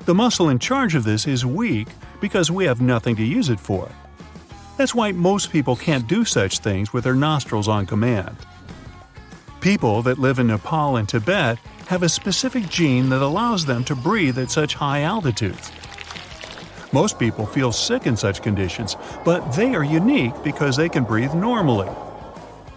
The 0.05 0.15
muscle 0.15 0.49
in 0.49 0.59
charge 0.59 0.95
of 0.95 1.05
this 1.05 1.27
is 1.27 1.47
weak 1.47 1.89
because 2.21 2.51
we 2.51 2.65
have 2.65 2.81
nothing 2.81 3.17
to 3.17 3.23
use 3.23 3.49
it 3.49 3.61
for. 3.61 3.89
That's 4.77 4.95
why 4.95 5.13
most 5.13 5.53
people 5.53 5.77
can't 5.77 6.09
do 6.09 6.25
such 6.25 6.59
things 6.59 6.93
with 6.93 7.05
their 7.05 7.15
nostrils 7.15 7.69
on 7.69 7.87
command. 7.87 8.37
People 9.61 10.01
that 10.03 10.19
live 10.19 10.39
in 10.39 10.47
Nepal 10.47 10.97
and 10.97 11.09
Tibet 11.09 11.59
have 11.87 12.03
a 12.03 12.09
specific 12.09 12.69
gene 12.69 13.11
that 13.11 13.21
allows 13.21 13.67
them 13.67 13.85
to 13.85 13.95
breathe 13.95 14.39
at 14.39 14.51
such 14.51 14.75
high 14.75 15.03
altitudes. 15.03 15.71
Most 16.93 17.19
people 17.19 17.47
feel 17.47 17.71
sick 17.71 18.07
in 18.07 18.17
such 18.17 18.43
conditions, 18.43 18.97
but 19.25 19.53
they 19.53 19.75
are 19.75 19.85
unique 19.85 20.35
because 20.43 20.77
they 20.77 20.89
can 20.89 21.05
breathe 21.05 21.35
normally. 21.35 21.89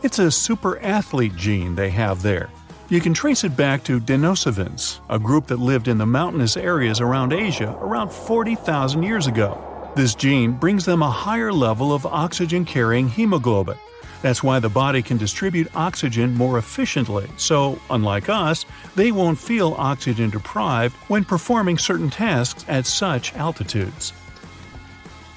It's 0.04 0.20
a 0.20 0.30
super 0.30 0.80
athlete 0.80 1.36
gene 1.36 1.76
they 1.76 1.90
have 1.90 2.22
there. 2.22 2.50
You 2.90 3.02
can 3.02 3.16
trace 3.16 3.44
it 3.44 3.58
back 3.58 3.84
to 3.86 4.00
Denisovans, 4.00 5.00
a 5.10 5.18
group 5.18 5.48
that 5.48 5.58
lived 5.58 5.88
in 5.88 5.98
the 5.98 6.06
mountainous 6.06 6.58
areas 6.58 7.02
around 7.02 7.34
Asia 7.34 7.76
around 7.82 8.12
40,000 8.12 9.02
years 9.02 9.26
ago. 9.26 9.58
This 9.96 10.14
gene 10.14 10.52
brings 10.52 10.86
them 10.86 11.02
a 11.02 11.10
higher 11.10 11.52
level 11.52 11.92
of 11.92 12.06
oxygen 12.06 12.66
carrying 12.66 13.08
hemoglobin. 13.08 13.78
That's 14.24 14.42
why 14.42 14.60
the 14.60 14.70
body 14.70 15.02
can 15.02 15.18
distribute 15.18 15.68
oxygen 15.76 16.34
more 16.34 16.58
efficiently, 16.58 17.28
so, 17.36 17.78
unlike 17.90 18.30
us, 18.30 18.66
they 18.96 19.12
won't 19.12 19.38
feel 19.38 19.76
oxygen 19.78 20.30
deprived 20.30 20.96
when 21.10 21.26
performing 21.26 21.78
certain 21.78 22.10
tasks 22.10 22.64
at 22.70 22.86
such 22.86 23.36
altitudes. 23.36 24.14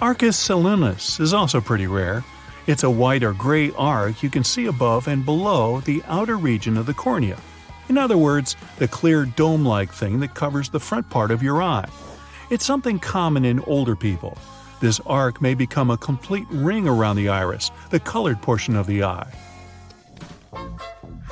Arcus 0.00 0.36
senilis 0.36 1.18
is 1.18 1.34
also 1.34 1.60
pretty 1.60 1.88
rare. 1.88 2.22
It's 2.68 2.84
a 2.84 2.90
white 2.90 3.24
or 3.24 3.32
gray 3.32 3.72
arc 3.72 4.22
you 4.22 4.30
can 4.30 4.44
see 4.44 4.66
above 4.66 5.08
and 5.08 5.24
below 5.24 5.80
the 5.80 6.00
outer 6.06 6.36
region 6.36 6.76
of 6.76 6.86
the 6.86 6.94
cornea. 6.94 7.38
In 7.88 7.98
other 7.98 8.16
words, 8.16 8.54
the 8.78 8.86
clear 8.86 9.24
dome 9.24 9.64
like 9.64 9.92
thing 9.92 10.20
that 10.20 10.34
covers 10.34 10.68
the 10.68 10.80
front 10.80 11.10
part 11.10 11.32
of 11.32 11.42
your 11.42 11.60
eye. 11.60 11.88
It's 12.50 12.64
something 12.64 13.00
common 13.00 13.44
in 13.44 13.58
older 13.60 13.96
people. 13.96 14.38
This 14.78 15.00
arc 15.06 15.40
may 15.40 15.54
become 15.54 15.90
a 15.90 15.96
complete 15.96 16.46
ring 16.50 16.86
around 16.86 17.16
the 17.16 17.30
iris, 17.30 17.70
the 17.90 18.00
colored 18.00 18.40
portion 18.42 18.76
of 18.76 18.86
the 18.86 19.04
eye. 19.04 19.32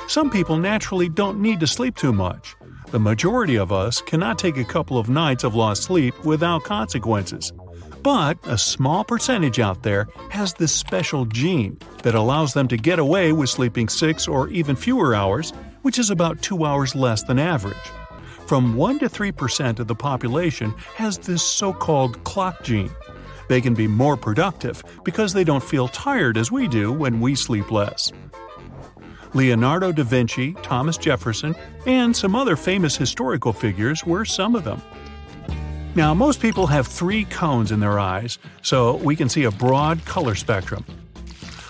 Some 0.07 0.29
people 0.29 0.57
naturally 0.57 1.09
don't 1.09 1.41
need 1.41 1.59
to 1.61 1.67
sleep 1.67 1.95
too 1.95 2.13
much. 2.13 2.55
The 2.91 2.99
majority 2.99 3.55
of 3.55 3.71
us 3.71 4.01
cannot 4.01 4.37
take 4.37 4.57
a 4.57 4.63
couple 4.63 4.97
of 4.97 5.09
nights 5.09 5.43
of 5.43 5.55
lost 5.55 5.83
sleep 5.83 6.23
without 6.23 6.63
consequences. 6.63 7.51
But 8.03 8.37
a 8.43 8.57
small 8.57 9.03
percentage 9.03 9.59
out 9.59 9.81
there 9.81 10.07
has 10.29 10.53
this 10.53 10.71
special 10.71 11.25
gene 11.25 11.79
that 12.03 12.13
allows 12.13 12.53
them 12.53 12.67
to 12.67 12.77
get 12.77 12.99
away 12.99 13.33
with 13.33 13.49
sleeping 13.49 13.89
six 13.89 14.27
or 14.27 14.47
even 14.49 14.75
fewer 14.75 15.15
hours, 15.15 15.51
which 15.81 15.97
is 15.97 16.11
about 16.11 16.41
two 16.43 16.65
hours 16.65 16.95
less 16.95 17.23
than 17.23 17.39
average. 17.39 17.75
From 18.45 18.75
1 18.75 18.99
to 18.99 19.09
3% 19.09 19.79
of 19.79 19.87
the 19.87 19.95
population 19.95 20.71
has 20.93 21.17
this 21.17 21.41
so 21.41 21.73
called 21.73 22.23
clock 22.25 22.61
gene. 22.61 22.91
They 23.47 23.61
can 23.61 23.73
be 23.73 23.87
more 23.87 24.17
productive 24.17 24.83
because 25.03 25.33
they 25.33 25.43
don't 25.43 25.63
feel 25.63 25.87
tired 25.87 26.37
as 26.37 26.51
we 26.51 26.67
do 26.67 26.91
when 26.91 27.19
we 27.19 27.35
sleep 27.35 27.71
less. 27.71 28.11
Leonardo 29.33 29.91
da 29.91 30.03
Vinci, 30.03 30.53
Thomas 30.63 30.97
Jefferson, 30.97 31.55
and 31.85 32.15
some 32.15 32.35
other 32.35 32.55
famous 32.55 32.95
historical 32.95 33.51
figures 33.51 34.05
were 34.05 34.25
some 34.25 34.55
of 34.55 34.63
them. 34.63 34.81
Now, 35.93 36.13
most 36.13 36.41
people 36.41 36.67
have 36.67 36.87
three 36.87 37.25
cones 37.25 37.71
in 37.71 37.79
their 37.79 37.99
eyes, 37.99 38.37
so 38.61 38.95
we 38.97 39.15
can 39.15 39.29
see 39.29 39.43
a 39.43 39.51
broad 39.51 40.03
color 40.05 40.35
spectrum. 40.35 40.85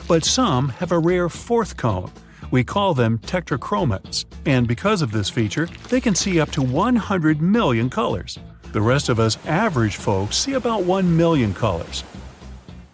But 0.08 0.24
some 0.24 0.70
have 0.70 0.91
a 0.91 1.00
rare 1.00 1.29
fourth 1.29 1.77
cone, 1.77 2.12
we 2.51 2.63
call 2.63 2.94
them 2.94 3.17
tetrachromats, 3.20 4.25
and 4.46 4.67
because 4.67 5.01
of 5.01 5.12
this 5.12 5.29
feature, 5.29 5.67
they 5.89 6.00
can 6.00 6.15
see 6.15 6.39
up 6.39 6.51
to 6.51 6.62
100 6.62 7.41
million 7.41 7.89
colors. 7.89 8.38
The 8.75 8.82
rest 8.82 9.08
of 9.08 9.22
us 9.22 9.38
average 9.46 9.96
folks 9.96 10.36
see 10.36 10.51
about 10.51 10.84
1 10.84 11.15
million 11.15 11.53
colors. 11.53 12.03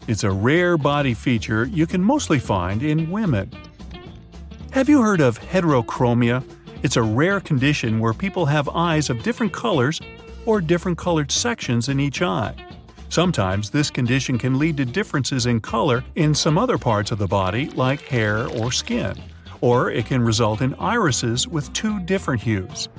It's 0.08 0.24
a 0.24 0.30
rare 0.30 0.78
body 0.78 1.16
feature 1.16 1.66
you 1.66 1.88
can 1.88 2.04
mostly 2.04 2.38
find 2.38 2.84
in 2.84 3.10
women. 3.10 3.52
Have 4.74 4.90
you 4.90 5.02
heard 5.02 5.22
of 5.22 5.40
heterochromia? 5.40 6.44
It's 6.84 6.98
a 6.98 7.02
rare 7.02 7.40
condition 7.40 8.00
where 8.00 8.14
people 8.14 8.46
have 8.46 8.70
eyes 8.70 9.10
of 9.10 9.24
different 9.24 9.54
colors 9.54 10.00
or 10.46 10.62
different 10.62 11.00
colored 11.00 11.32
sections 11.32 11.90
in 11.90 12.00
each 12.00 12.22
eye. 12.22 12.54
Sometimes 13.10 13.72
this 13.72 13.90
condition 13.90 14.38
can 14.38 14.60
lead 14.60 14.78
to 14.78 14.86
differences 14.86 15.48
in 15.48 15.62
color 15.62 16.04
in 16.14 16.36
some 16.36 16.60
other 16.60 16.78
parts 16.78 17.10
of 17.10 17.18
the 17.18 17.26
body, 17.26 17.72
like 17.72 18.02
hair 18.02 18.48
or 18.50 18.72
skin 18.72 19.20
or 19.62 19.92
it 19.92 20.08
can 20.08 20.22
result 20.22 20.62
in 20.62 20.74
irises 20.76 21.48
with 21.48 21.72
two 21.74 22.00
different 22.02 22.42
hues. 22.42 22.90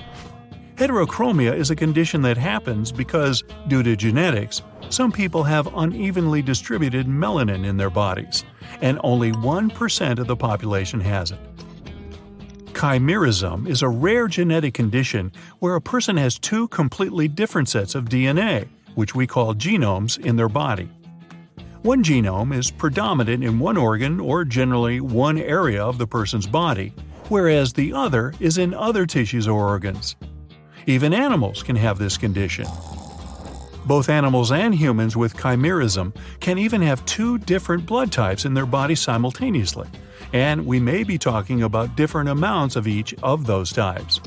Heterochromia 0.83 1.57
is 1.57 1.71
a 1.71 1.77
condition 1.77 2.23
that 2.23 2.37
happens 2.37 2.91
because, 2.91 3.45
due 3.69 3.85
to 3.85 3.95
genetics, 3.95 4.63
some 4.89 5.13
people 5.13 5.45
have 5.45 5.73
unevenly 5.77 6.43
distributed 6.43 7.07
melanin 7.07 7.65
in 7.65 7.77
their 7.77 7.89
bodies, 7.89 8.43
and 8.81 8.99
only 9.05 9.31
1% 9.31 10.19
of 10.19 10.27
the 10.27 10.35
population 10.35 10.99
has 10.99 11.31
it. 11.31 11.39
Chimerism 12.73 13.69
is 13.69 13.83
a 13.83 13.89
rare 13.89 14.27
genetic 14.27 14.75
condition 14.75 15.31
where 15.61 15.77
a 15.77 15.81
person 15.81 16.17
has 16.17 16.37
two 16.37 16.67
completely 16.67 17.29
different 17.29 17.69
sets 17.69 17.95
of 17.95 18.07
DNA, 18.07 18.67
which 18.97 19.15
we 19.15 19.25
call 19.25 19.55
genomes, 19.55 20.19
in 20.19 20.35
their 20.35 20.49
body. 20.49 20.91
One 21.83 22.03
genome 22.03 22.53
is 22.53 22.73
predominant 22.73 23.45
in 23.45 23.61
one 23.61 23.77
organ 23.77 24.19
or 24.19 24.45
generally 24.45 25.01
one 25.01 25.39
area 25.39 25.85
of 25.85 25.99
the 25.99 26.09
person's 26.09 26.49
body, 26.49 26.93
whereas 27.29 27.73
the 27.73 27.93
other 27.93 28.35
is 28.41 28.59
in 28.59 28.75
other 28.75 29.07
tissues 29.07 29.47
or 29.47 29.69
organs. 29.69 30.17
Even 30.87 31.15
animals 31.15 31.63
can 31.63 31.77
have 31.77 31.99
this 31.99 32.17
condition. 32.17 32.67
Both 33.85 34.09
animals 34.09 34.53
and 34.53 34.75
humans 34.75 35.17
with 35.17 35.37
chimerism 35.37 36.15
can 36.41 36.59
even 36.59 36.83
have 36.83 37.05
two 37.05 37.39
different 37.39 37.87
blood 37.87 38.13
types 38.13 38.45
in 38.45 38.55
their 38.55 38.67
body 38.67 38.95
simultaneously, 38.95 39.89
and 40.33 40.65
we 40.67 40.81
may 40.81 41.03
be 41.03 41.19
talking 41.19 41.63
about 41.63 41.97
different 41.97 42.29
amounts 42.29 42.77
of 42.77 42.87
each 42.87 43.15
of 43.23 43.47
those 43.47 43.73
types. 43.73 44.21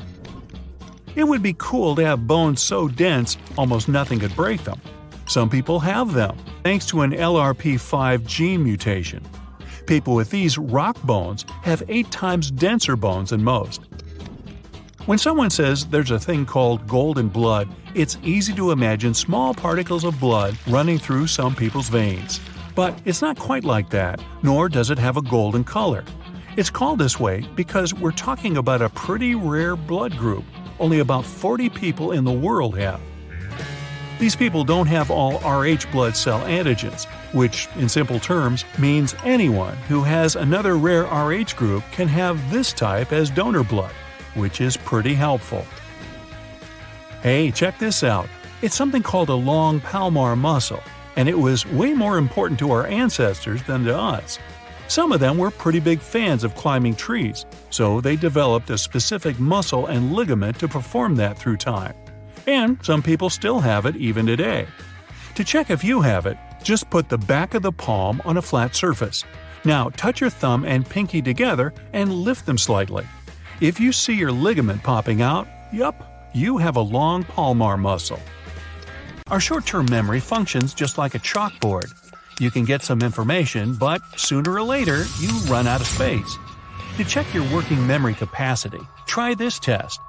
It 1.14 1.24
would 1.24 1.42
be 1.42 1.54
cool 1.56 1.96
to 1.96 2.04
have 2.04 2.26
bones 2.26 2.60
so 2.60 2.88
dense 2.88 3.38
almost 3.56 3.88
nothing 3.88 4.18
could 4.18 4.36
break 4.36 4.64
them. 4.64 4.80
Some 5.26 5.48
people 5.48 5.80
have 5.80 6.12
them, 6.12 6.36
thanks 6.62 6.86
to 6.86 7.00
an 7.00 7.12
LRP5 7.12 8.26
gene 8.26 8.62
mutation. 8.62 9.22
People 9.86 10.14
with 10.14 10.30
these 10.30 10.58
rock 10.58 11.00
bones 11.02 11.44
have 11.62 11.82
8 11.88 12.10
times 12.10 12.50
denser 12.50 12.96
bones 12.96 13.30
than 13.30 13.42
most. 13.42 13.80
When 15.06 15.18
someone 15.18 15.50
says 15.50 15.86
there's 15.86 16.10
a 16.10 16.18
thing 16.18 16.44
called 16.44 16.88
golden 16.88 17.28
blood, 17.28 17.68
it's 17.94 18.18
easy 18.24 18.52
to 18.54 18.72
imagine 18.72 19.14
small 19.14 19.54
particles 19.54 20.02
of 20.02 20.18
blood 20.18 20.58
running 20.66 20.98
through 20.98 21.28
some 21.28 21.54
people's 21.54 21.88
veins. 21.88 22.40
But 22.74 23.00
it's 23.04 23.22
not 23.22 23.38
quite 23.38 23.62
like 23.62 23.88
that, 23.90 24.20
nor 24.42 24.68
does 24.68 24.90
it 24.90 24.98
have 24.98 25.16
a 25.16 25.22
golden 25.22 25.62
color. 25.62 26.04
It's 26.56 26.70
called 26.70 26.98
this 26.98 27.20
way 27.20 27.46
because 27.54 27.94
we're 27.94 28.10
talking 28.10 28.56
about 28.56 28.82
a 28.82 28.88
pretty 28.90 29.36
rare 29.36 29.76
blood 29.76 30.16
group 30.16 30.44
only 30.80 30.98
about 30.98 31.24
40 31.24 31.68
people 31.70 32.10
in 32.10 32.24
the 32.24 32.32
world 32.32 32.76
have. 32.76 33.00
These 34.18 34.34
people 34.34 34.64
don't 34.64 34.88
have 34.88 35.12
all 35.12 35.38
Rh 35.38 35.86
blood 35.92 36.16
cell 36.16 36.40
antigens, 36.40 37.04
which, 37.32 37.68
in 37.76 37.88
simple 37.88 38.18
terms, 38.18 38.64
means 38.76 39.14
anyone 39.22 39.76
who 39.88 40.02
has 40.02 40.34
another 40.34 40.76
rare 40.76 41.04
Rh 41.04 41.54
group 41.54 41.84
can 41.92 42.08
have 42.08 42.50
this 42.50 42.72
type 42.72 43.12
as 43.12 43.30
donor 43.30 43.62
blood, 43.62 43.92
which 44.36 44.60
is 44.60 44.76
pretty 44.76 45.14
helpful. 45.14 45.66
Hey, 47.22 47.50
check 47.50 47.78
this 47.78 48.04
out. 48.04 48.28
It's 48.62 48.76
something 48.76 49.02
called 49.02 49.28
a 49.30 49.34
long 49.34 49.80
palmar 49.80 50.36
muscle. 50.36 50.82
and 51.16 51.28
it 51.28 51.38
was 51.38 51.66
way 51.66 51.94
more 51.94 52.18
important 52.18 52.58
to 52.60 52.70
our 52.70 52.86
ancestors 52.86 53.62
than 53.62 53.84
to 53.84 53.96
us. 53.96 54.38
Some 54.88 55.12
of 55.12 55.18
them 55.18 55.38
were 55.38 55.50
pretty 55.50 55.80
big 55.80 55.98
fans 55.98 56.44
of 56.44 56.54
climbing 56.54 56.94
trees, 56.94 57.46
so 57.70 58.00
they 58.00 58.16
developed 58.16 58.70
a 58.70 58.78
specific 58.78 59.40
muscle 59.40 59.86
and 59.86 60.12
ligament 60.12 60.58
to 60.60 60.68
perform 60.68 61.16
that 61.16 61.38
through 61.38 61.56
time. 61.56 61.94
And 62.46 62.78
some 62.84 63.02
people 63.02 63.30
still 63.30 63.58
have 63.60 63.86
it 63.86 63.96
even 63.96 64.26
today. 64.26 64.66
To 65.34 65.42
check 65.42 65.70
if 65.70 65.82
you 65.82 66.02
have 66.02 66.26
it, 66.26 66.36
just 66.62 66.88
put 66.90 67.08
the 67.08 67.18
back 67.18 67.54
of 67.54 67.62
the 67.62 67.72
palm 67.72 68.22
on 68.24 68.36
a 68.36 68.42
flat 68.42 68.76
surface. 68.76 69.24
Now 69.64 69.88
touch 69.90 70.20
your 70.20 70.30
thumb 70.30 70.64
and 70.64 70.88
pinky 70.88 71.20
together 71.20 71.74
and 71.92 72.12
lift 72.12 72.46
them 72.46 72.58
slightly. 72.58 73.06
If 73.60 73.80
you 73.80 73.90
see 73.90 74.12
your 74.12 74.32
ligament 74.32 74.82
popping 74.82 75.22
out, 75.22 75.48
yup, 75.72 75.94
you 76.34 76.58
have 76.58 76.76
a 76.76 76.80
long 76.82 77.24
palmar 77.24 77.78
muscle. 77.78 78.20
Our 79.28 79.40
short 79.40 79.64
term 79.64 79.86
memory 79.90 80.20
functions 80.20 80.74
just 80.74 80.98
like 80.98 81.14
a 81.14 81.18
chalkboard. 81.18 81.90
You 82.38 82.50
can 82.50 82.66
get 82.66 82.82
some 82.82 83.00
information, 83.00 83.74
but 83.74 84.02
sooner 84.16 84.52
or 84.52 84.62
later, 84.62 85.06
you 85.20 85.30
run 85.48 85.66
out 85.66 85.80
of 85.80 85.86
space. 85.86 86.36
To 86.98 87.04
check 87.04 87.32
your 87.32 87.50
working 87.50 87.86
memory 87.86 88.12
capacity, 88.12 88.80
try 89.06 89.32
this 89.32 89.58
test. 89.58 90.00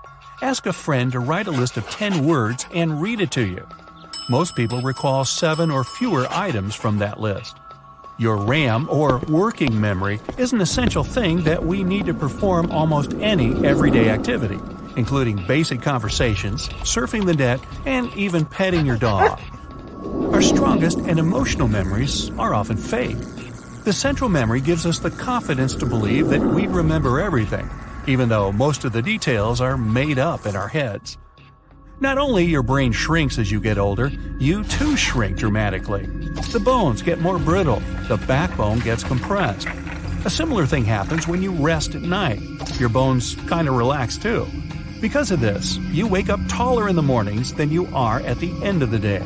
Ask 0.41 0.65
a 0.65 0.73
friend 0.73 1.09
to 1.13 1.21
write 1.21 1.47
a 1.47 1.51
list 1.51 1.77
of 1.77 1.89
10 1.89 2.25
words 2.25 2.65
and 2.73 3.01
read 3.01 3.21
it 3.21 3.31
to 3.31 3.45
you. 3.45 3.65
Most 4.29 4.57
people 4.57 4.81
recall 4.81 5.23
7 5.23 5.71
or 5.71 5.85
fewer 5.85 6.27
items 6.29 6.75
from 6.75 6.97
that 6.97 7.21
list. 7.21 7.55
Your 8.17 8.37
RAM, 8.37 8.87
or 8.89 9.19
working 9.27 9.79
memory, 9.79 10.19
is 10.37 10.53
an 10.53 10.61
essential 10.61 11.03
thing 11.03 11.43
that 11.43 11.63
we 11.63 11.83
need 11.83 12.07
to 12.07 12.13
perform 12.13 12.71
almost 12.71 13.13
any 13.15 13.65
everyday 13.65 14.09
activity 14.09 14.59
including 14.97 15.45
basic 15.45 15.81
conversations, 15.81 16.67
surfing 16.83 17.25
the 17.25 17.35
net, 17.35 17.61
and 17.85 18.13
even 18.15 18.43
petting 18.43 18.85
your 18.85 18.97
dog. 18.97 19.39
Our 20.33 20.41
strongest 20.41 20.97
and 20.97 21.19
emotional 21.19 21.67
memories 21.67 22.29
are 22.31 22.53
often 22.53 22.77
fake. 22.77 23.17
The 23.85 23.93
central 23.93 24.29
memory 24.29 24.59
gives 24.59 24.85
us 24.85 24.99
the 24.99 25.11
confidence 25.11 25.75
to 25.75 25.85
believe 25.85 26.29
that 26.29 26.41
we 26.41 26.67
remember 26.67 27.21
everything, 27.21 27.69
even 28.07 28.27
though 28.27 28.51
most 28.51 28.83
of 28.83 28.91
the 28.91 29.01
details 29.01 29.61
are 29.61 29.77
made 29.77 30.19
up 30.19 30.45
in 30.45 30.55
our 30.55 30.67
heads. 30.67 31.17
Not 31.99 32.19
only 32.19 32.45
your 32.45 32.61
brain 32.61 32.91
shrinks 32.91 33.39
as 33.39 33.51
you 33.51 33.59
get 33.59 33.79
older, 33.79 34.11
you 34.37 34.63
too 34.63 34.95
shrink 34.95 35.35
dramatically. 35.35 36.05
The 36.51 36.61
bones 36.63 37.01
get 37.01 37.19
more 37.19 37.39
brittle, 37.39 37.79
the 38.07 38.17
backbone 38.27 38.79
gets 38.81 39.03
compressed. 39.03 39.67
A 40.23 40.29
similar 40.29 40.67
thing 40.67 40.85
happens 40.85 41.27
when 41.27 41.41
you 41.41 41.51
rest 41.51 41.95
at 41.95 42.03
night. 42.03 42.39
Your 42.79 42.89
bones 42.89 43.33
kind 43.47 43.67
of 43.67 43.73
relax 43.73 44.15
too. 44.15 44.45
Because 45.01 45.31
of 45.31 45.39
this, 45.39 45.77
you 45.77 46.05
wake 46.05 46.29
up 46.29 46.39
taller 46.47 46.87
in 46.87 46.95
the 46.95 47.01
mornings 47.01 47.55
than 47.55 47.71
you 47.71 47.87
are 47.87 48.19
at 48.19 48.39
the 48.39 48.53
end 48.63 48.83
of 48.83 48.91
the 48.91 48.99
day. 48.99 49.25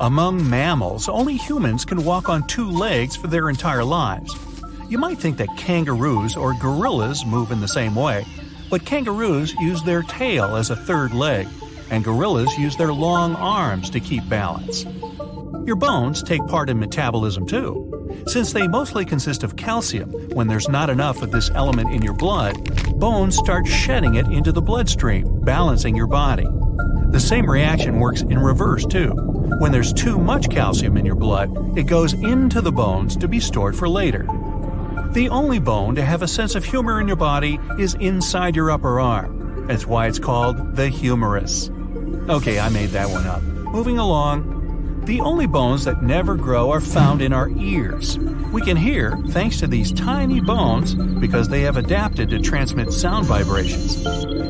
Among 0.00 0.50
mammals, 0.50 1.08
only 1.08 1.36
humans 1.36 1.86
can 1.86 2.04
walk 2.04 2.28
on 2.28 2.46
two 2.46 2.70
legs 2.70 3.16
for 3.16 3.28
their 3.28 3.48
entire 3.48 3.84
lives. 3.84 4.34
You 4.90 4.98
might 4.98 5.18
think 5.18 5.38
that 5.38 5.56
kangaroos 5.56 6.36
or 6.36 6.52
gorillas 6.60 7.24
move 7.24 7.50
in 7.50 7.60
the 7.60 7.68
same 7.68 7.94
way, 7.94 8.26
but 8.74 8.84
kangaroos 8.84 9.54
use 9.60 9.84
their 9.84 10.02
tail 10.02 10.56
as 10.56 10.68
a 10.68 10.74
third 10.74 11.14
leg, 11.14 11.46
and 11.92 12.02
gorillas 12.02 12.58
use 12.58 12.76
their 12.76 12.92
long 12.92 13.36
arms 13.36 13.88
to 13.88 14.00
keep 14.00 14.28
balance. 14.28 14.84
Your 15.64 15.76
bones 15.76 16.24
take 16.24 16.44
part 16.48 16.68
in 16.68 16.80
metabolism 16.80 17.46
too. 17.46 18.24
Since 18.26 18.52
they 18.52 18.66
mostly 18.66 19.04
consist 19.04 19.44
of 19.44 19.54
calcium, 19.54 20.10
when 20.30 20.48
there's 20.48 20.68
not 20.68 20.90
enough 20.90 21.22
of 21.22 21.30
this 21.30 21.50
element 21.50 21.92
in 21.92 22.02
your 22.02 22.14
blood, 22.14 22.98
bones 22.98 23.36
start 23.36 23.64
shedding 23.68 24.16
it 24.16 24.26
into 24.26 24.50
the 24.50 24.60
bloodstream, 24.60 25.42
balancing 25.42 25.94
your 25.94 26.08
body. 26.08 26.48
The 27.10 27.20
same 27.20 27.48
reaction 27.48 28.00
works 28.00 28.22
in 28.22 28.40
reverse 28.40 28.84
too. 28.84 29.12
When 29.60 29.70
there's 29.70 29.92
too 29.92 30.18
much 30.18 30.50
calcium 30.50 30.96
in 30.96 31.06
your 31.06 31.14
blood, 31.14 31.78
it 31.78 31.84
goes 31.84 32.12
into 32.12 32.60
the 32.60 32.72
bones 32.72 33.16
to 33.18 33.28
be 33.28 33.38
stored 33.38 33.76
for 33.76 33.88
later. 33.88 34.26
The 35.12 35.28
only 35.28 35.58
bone 35.58 35.94
to 35.94 36.04
have 36.04 36.22
a 36.22 36.28
sense 36.28 36.54
of 36.54 36.64
humor 36.64 37.00
in 37.00 37.06
your 37.06 37.16
body 37.16 37.58
is 37.78 37.94
inside 37.94 38.56
your 38.56 38.70
upper 38.70 39.00
arm. 39.00 39.66
That's 39.66 39.86
why 39.86 40.06
it's 40.06 40.18
called 40.18 40.76
the 40.76 40.88
humerus. 40.88 41.70
Okay, 42.28 42.58
I 42.58 42.68
made 42.68 42.90
that 42.90 43.08
one 43.08 43.26
up. 43.26 43.42
Moving 43.42 43.98
along, 43.98 45.02
the 45.04 45.20
only 45.20 45.46
bones 45.46 45.84
that 45.84 46.02
never 46.02 46.34
grow 46.34 46.70
are 46.70 46.80
found 46.80 47.20
in 47.20 47.32
our 47.32 47.50
ears. 47.50 48.18
We 48.52 48.62
can 48.62 48.76
hear 48.76 49.16
thanks 49.28 49.58
to 49.60 49.66
these 49.66 49.92
tiny 49.92 50.40
bones 50.40 50.94
because 50.94 51.48
they 51.48 51.60
have 51.62 51.76
adapted 51.76 52.30
to 52.30 52.40
transmit 52.40 52.92
sound 52.92 53.26
vibrations. 53.26 54.02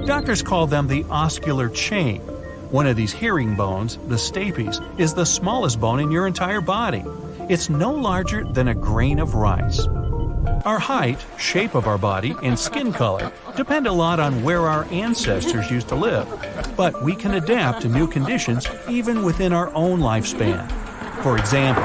Doctors 0.06 0.42
call 0.42 0.66
them 0.66 0.86
the 0.86 1.04
ossicular 1.04 1.74
chain. 1.74 2.20
One 2.70 2.86
of 2.86 2.96
these 2.96 3.12
hearing 3.12 3.56
bones, 3.56 3.96
the 4.06 4.16
stapes, 4.16 4.80
is 4.98 5.14
the 5.14 5.26
smallest 5.26 5.80
bone 5.80 6.00
in 6.00 6.10
your 6.10 6.26
entire 6.26 6.60
body. 6.60 7.04
It's 7.48 7.68
no 7.68 7.92
larger 7.92 8.44
than 8.44 8.68
a 8.68 8.74
grain 8.74 9.18
of 9.18 9.34
rice. 9.34 9.86
Our 10.64 10.78
height, 10.78 11.22
shape 11.36 11.74
of 11.74 11.86
our 11.86 11.98
body, 11.98 12.34
and 12.42 12.58
skin 12.58 12.90
color 12.90 13.30
depend 13.54 13.86
a 13.86 13.92
lot 13.92 14.18
on 14.18 14.42
where 14.42 14.62
our 14.62 14.84
ancestors 14.86 15.70
used 15.70 15.88
to 15.88 15.94
live, 15.94 16.26
but 16.74 17.02
we 17.02 17.14
can 17.14 17.34
adapt 17.34 17.82
to 17.82 17.88
new 17.90 18.06
conditions 18.06 18.66
even 18.88 19.24
within 19.24 19.52
our 19.52 19.70
own 19.74 20.00
lifespan. 20.00 20.66
For 21.22 21.36
example, 21.36 21.84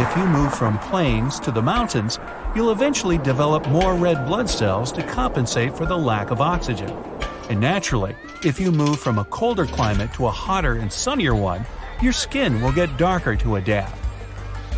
if 0.00 0.16
you 0.16 0.24
move 0.26 0.54
from 0.54 0.78
plains 0.78 1.40
to 1.40 1.50
the 1.50 1.60
mountains, 1.60 2.20
you'll 2.54 2.70
eventually 2.70 3.18
develop 3.18 3.68
more 3.68 3.96
red 3.96 4.24
blood 4.26 4.48
cells 4.48 4.92
to 4.92 5.02
compensate 5.02 5.76
for 5.76 5.84
the 5.84 5.98
lack 5.98 6.30
of 6.30 6.40
oxygen. 6.40 6.90
And 7.48 7.58
naturally, 7.58 8.14
if 8.44 8.60
you 8.60 8.70
move 8.70 9.00
from 9.00 9.18
a 9.18 9.24
colder 9.24 9.66
climate 9.66 10.12
to 10.14 10.26
a 10.26 10.30
hotter 10.30 10.74
and 10.74 10.92
sunnier 10.92 11.34
one, 11.34 11.66
your 12.00 12.12
skin 12.12 12.60
will 12.60 12.72
get 12.72 12.96
darker 12.96 13.34
to 13.34 13.56
adapt. 13.56 13.98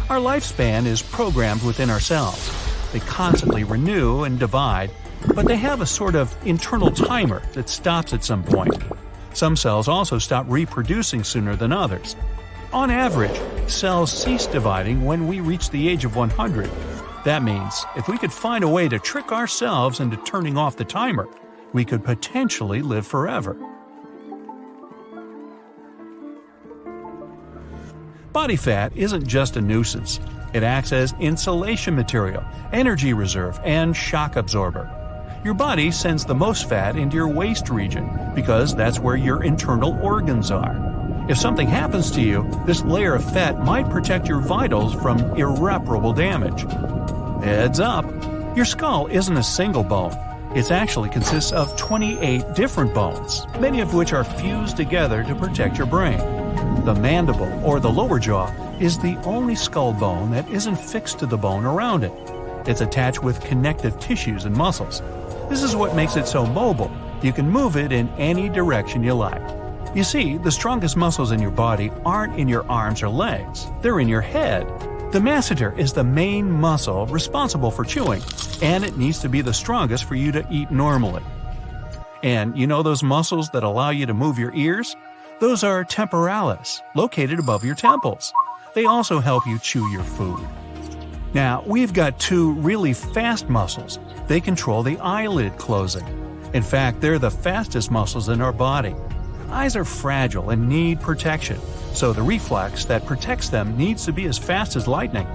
Our 0.09 0.17
lifespan 0.17 0.87
is 0.87 1.03
programmed 1.03 1.63
within 1.63 1.91
ourselves 1.91 2.62
they 2.93 3.01
constantly 3.01 3.65
renew 3.65 4.25
and 4.25 4.39
divide, 4.39 4.91
but 5.35 5.47
they 5.47 5.57
have 5.57 5.81
a 5.81 5.87
sort 5.87 6.15
of 6.15 6.35
internal 6.47 6.91
timer 6.91 7.43
that 7.53 7.69
stops 7.69 8.13
at 8.13 8.25
some 8.25 8.45
point. 8.45 8.77
Some 9.35 9.57
cells 9.57 9.89
also 9.89 10.19
stop 10.19 10.47
reproducing 10.49 11.25
sooner 11.25 11.57
than 11.57 11.73
others. 11.73 12.17
On 12.73 12.91
average, 12.91 13.41
cells 13.69 14.13
cease 14.13 14.47
dividing 14.47 15.05
when 15.05 15.27
we 15.27 15.41
reach 15.41 15.71
the 15.71 15.89
age 15.89 16.05
of 16.05 16.17
100. 16.17 16.71
That 17.25 17.43
means 17.43 17.85
if 17.97 18.09
we 18.09 18.19
could 18.19 18.33
find 18.33 18.65
a 18.65 18.69
way 18.69 18.89
to 18.89 18.99
trick 18.99 19.33
ourselves 19.33 20.01
into 20.01 20.17
turning 20.19 20.59
off 20.59 20.77
the 20.77 20.85
timer, 20.85 21.29
we 21.73 21.85
could 21.85 22.05
potentially 22.05 22.83
live 22.83 23.07
forever. 23.07 23.57
Body 28.33 28.57
fat 28.57 28.97
isn't 28.97 29.27
just 29.27 29.57
a 29.57 29.61
nuisance. 29.61 30.19
It 30.53 30.63
acts 30.63 30.93
as 30.93 31.15
insulation 31.19 31.95
material, 31.95 32.45
energy 32.73 33.15
reserve, 33.15 33.59
and 33.65 33.97
shock 33.97 34.37
absorber. 34.37 34.91
Your 35.45 35.55
body 35.55 35.91
sends 35.91 36.25
the 36.25 36.35
most 36.35 36.69
fat 36.69 36.97
into 36.97 37.17
your 37.17 37.29
waist 37.29 37.69
region 37.69 38.33
because 38.35 38.75
that's 38.75 39.01
where 39.01 39.17
your 39.17 39.43
internal 39.43 39.99
organs 40.03 40.51
are. 40.51 40.77
If 41.29 41.39
something 41.39 41.67
happens 41.67 42.11
to 42.13 42.21
you, 42.21 42.49
this 42.67 42.83
layer 42.83 43.15
of 43.15 43.25
fat 43.33 43.65
might 43.65 43.91
protect 43.91 44.29
your 44.29 44.41
vitals 44.41 44.95
from 44.95 45.19
irreparable 45.37 46.13
damage. 46.13 46.63
Heads 47.43 47.81
up! 47.81 48.05
Your 48.55 48.65
skull 48.67 49.07
isn't 49.07 49.37
a 49.37 49.43
single 49.43 49.83
bone. 49.83 50.13
It 50.55 50.71
actually 50.71 51.09
consists 51.09 51.51
of 51.51 51.75
28 51.79 52.55
different 52.55 52.93
bones, 52.93 53.47
many 53.59 53.81
of 53.81 53.95
which 53.95 54.13
are 54.13 54.25
fused 54.25 54.77
together 54.77 55.25
to 55.25 55.35
protect 55.35 55.79
your 55.79 55.87
brain. 55.87 56.19
The 56.85 56.95
mandible, 56.95 57.51
or 57.65 57.81
the 57.81 57.91
lower 57.91 58.19
jaw, 58.19 58.53
is 58.83 58.99
the 58.99 59.17
only 59.19 59.55
skull 59.55 59.93
bone 59.93 60.33
that 60.33 60.51
isn't 60.51 60.75
fixed 60.75 61.21
to 61.21 61.27
the 61.27 61.39
bone 61.39 61.65
around 61.65 62.03
it. 62.03 62.13
It's 62.67 62.81
attached 62.81 63.23
with 63.23 63.41
connective 63.41 63.99
tissues 64.01 64.45
and 64.45 64.57
muscles. 64.57 65.01
This 65.49 65.63
is 65.63 65.77
what 65.77 65.95
makes 65.95 66.17
it 66.17 66.27
so 66.27 66.45
mobile. 66.45 66.91
You 67.23 67.33
can 67.33 67.49
move 67.49 67.77
it 67.77 67.93
in 67.93 68.09
any 68.19 68.49
direction 68.49 69.05
you 69.05 69.15
like. 69.15 69.41
You 69.95 70.03
see, 70.03 70.37
the 70.37 70.51
strongest 70.51 70.97
muscles 70.97 71.31
in 71.31 71.41
your 71.41 71.53
body 71.53 71.93
aren't 72.05 72.41
in 72.41 72.49
your 72.49 72.69
arms 72.69 73.05
or 73.05 73.09
legs, 73.09 73.69
they're 73.83 74.01
in 74.01 74.09
your 74.09 74.21
head. 74.21 74.67
The 75.13 75.21
masseter 75.21 75.79
is 75.79 75.93
the 75.93 76.03
main 76.03 76.51
muscle 76.51 77.07
responsible 77.07 77.71
for 77.71 77.85
chewing, 77.85 78.23
and 78.63 78.83
it 78.83 78.97
needs 78.97 79.21
to 79.21 79.29
be 79.29 79.43
the 79.43 79.55
strongest 79.55 80.07
for 80.07 80.17
you 80.17 80.33
to 80.33 80.45
eat 80.51 80.73
normally. 80.73 81.23
And 82.25 82.59
you 82.59 82.67
know 82.67 82.83
those 82.83 83.05
muscles 83.05 83.51
that 83.51 83.63
allow 83.63 83.91
you 83.91 84.07
to 84.07 84.15
move 84.15 84.41
your 84.41 84.53
ears? 84.55 84.97
Those 85.39 85.63
are 85.63 85.85
temporalis, 85.85 86.81
located 86.97 87.39
above 87.39 87.65
your 87.65 87.75
temples. 87.75 88.33
They 88.75 88.87
also 88.87 89.21
help 89.21 89.47
you 89.47 89.59
chew 89.59 89.87
your 89.91 90.03
food. 90.03 90.41
Now, 91.35 91.63
we've 91.67 91.93
got 91.93 92.19
two 92.19 92.53
really 92.55 92.93
fast 92.93 93.49
muscles. 93.49 93.99
They 94.29 94.41
control 94.41 94.83
the 94.83 94.99
eyelid 94.99 95.59
closing. 95.59 96.07
In 96.55 96.63
fact, 96.63 97.01
they're 97.01 97.19
the 97.19 97.31
fastest 97.31 97.91
muscles 97.91 98.29
in 98.29 98.41
our 98.41 98.53
body. 98.53 98.95
Eyes 99.51 99.77
are 99.77 99.85
fragile 99.85 100.51
and 100.51 100.69
need 100.69 101.01
protection, 101.01 101.59
so 101.93 102.13
the 102.13 102.23
reflex 102.23 102.85
that 102.87 103.05
protects 103.05 103.51
them 103.51 103.77
needs 103.77 104.05
to 104.07 104.13
be 104.13 104.27
as 104.27 104.39
fast 104.39 104.77
as 104.77 104.89
lightning. 104.89 105.27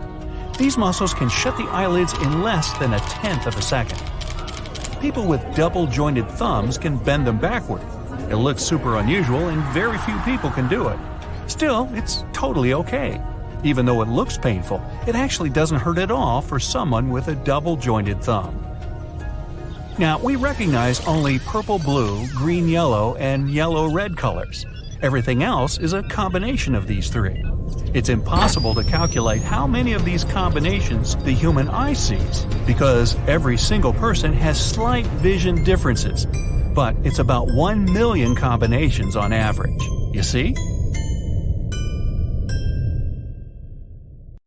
These 0.57 0.77
muscles 0.77 1.13
can 1.13 1.29
shut 1.29 1.57
the 1.57 1.69
eyelids 1.69 2.13
in 2.13 2.41
less 2.41 2.75
than 2.79 2.93
a 2.93 2.99
tenth 2.99 3.45
of 3.45 3.55
a 3.57 3.61
second. 3.61 4.01
People 4.99 5.27
with 5.27 5.55
double 5.55 5.85
jointed 5.85 6.29
thumbs 6.31 6.77
can 6.77 6.97
bend 6.97 7.27
them 7.27 7.37
backward, 7.37 7.83
it 8.29 8.35
looks 8.35 8.61
super 8.61 8.97
unusual 8.97 9.47
and 9.47 9.63
very 9.73 9.97
few 9.99 10.17
people 10.25 10.49
can 10.49 10.67
do 10.67 10.89
it. 10.89 10.99
Still, 11.47 11.89
it's 11.93 12.23
totally 12.33 12.73
okay. 12.73 13.21
Even 13.63 13.85
though 13.85 14.01
it 14.01 14.07
looks 14.07 14.37
painful, 14.37 14.81
it 15.07 15.15
actually 15.15 15.49
doesn't 15.49 15.79
hurt 15.79 15.97
at 15.97 16.11
all 16.11 16.41
for 16.41 16.59
someone 16.59 17.09
with 17.09 17.27
a 17.29 17.35
double 17.35 17.75
jointed 17.75 18.21
thumb. 18.21 18.63
Now, 19.97 20.19
we 20.19 20.35
recognize 20.35 21.05
only 21.07 21.39
purple 21.39 21.79
blue, 21.79 22.27
green 22.35 22.67
yellow, 22.67 23.15
and 23.15 23.49
yellow 23.49 23.91
red 23.91 24.15
colors. 24.15 24.63
Everything 25.01 25.41
else 25.41 25.79
is 25.79 25.93
a 25.93 26.03
combination 26.03 26.75
of 26.75 26.85
these 26.85 27.09
three. 27.09 27.43
It's 27.93 28.09
impossible 28.09 28.75
to 28.75 28.83
calculate 28.83 29.41
how 29.41 29.65
many 29.65 29.93
of 29.93 30.05
these 30.05 30.23
combinations 30.23 31.15
the 31.17 31.31
human 31.31 31.69
eye 31.69 31.93
sees, 31.93 32.45
because 32.67 33.15
every 33.27 33.57
single 33.57 33.93
person 33.93 34.33
has 34.33 34.63
slight 34.63 35.07
vision 35.07 35.63
differences. 35.63 36.27
But 36.75 36.95
it's 37.03 37.19
about 37.19 37.47
1 37.51 37.91
million 37.91 38.35
combinations 38.35 39.15
on 39.15 39.33
average. 39.33 39.83
You 40.13 40.21
see? 40.21 40.55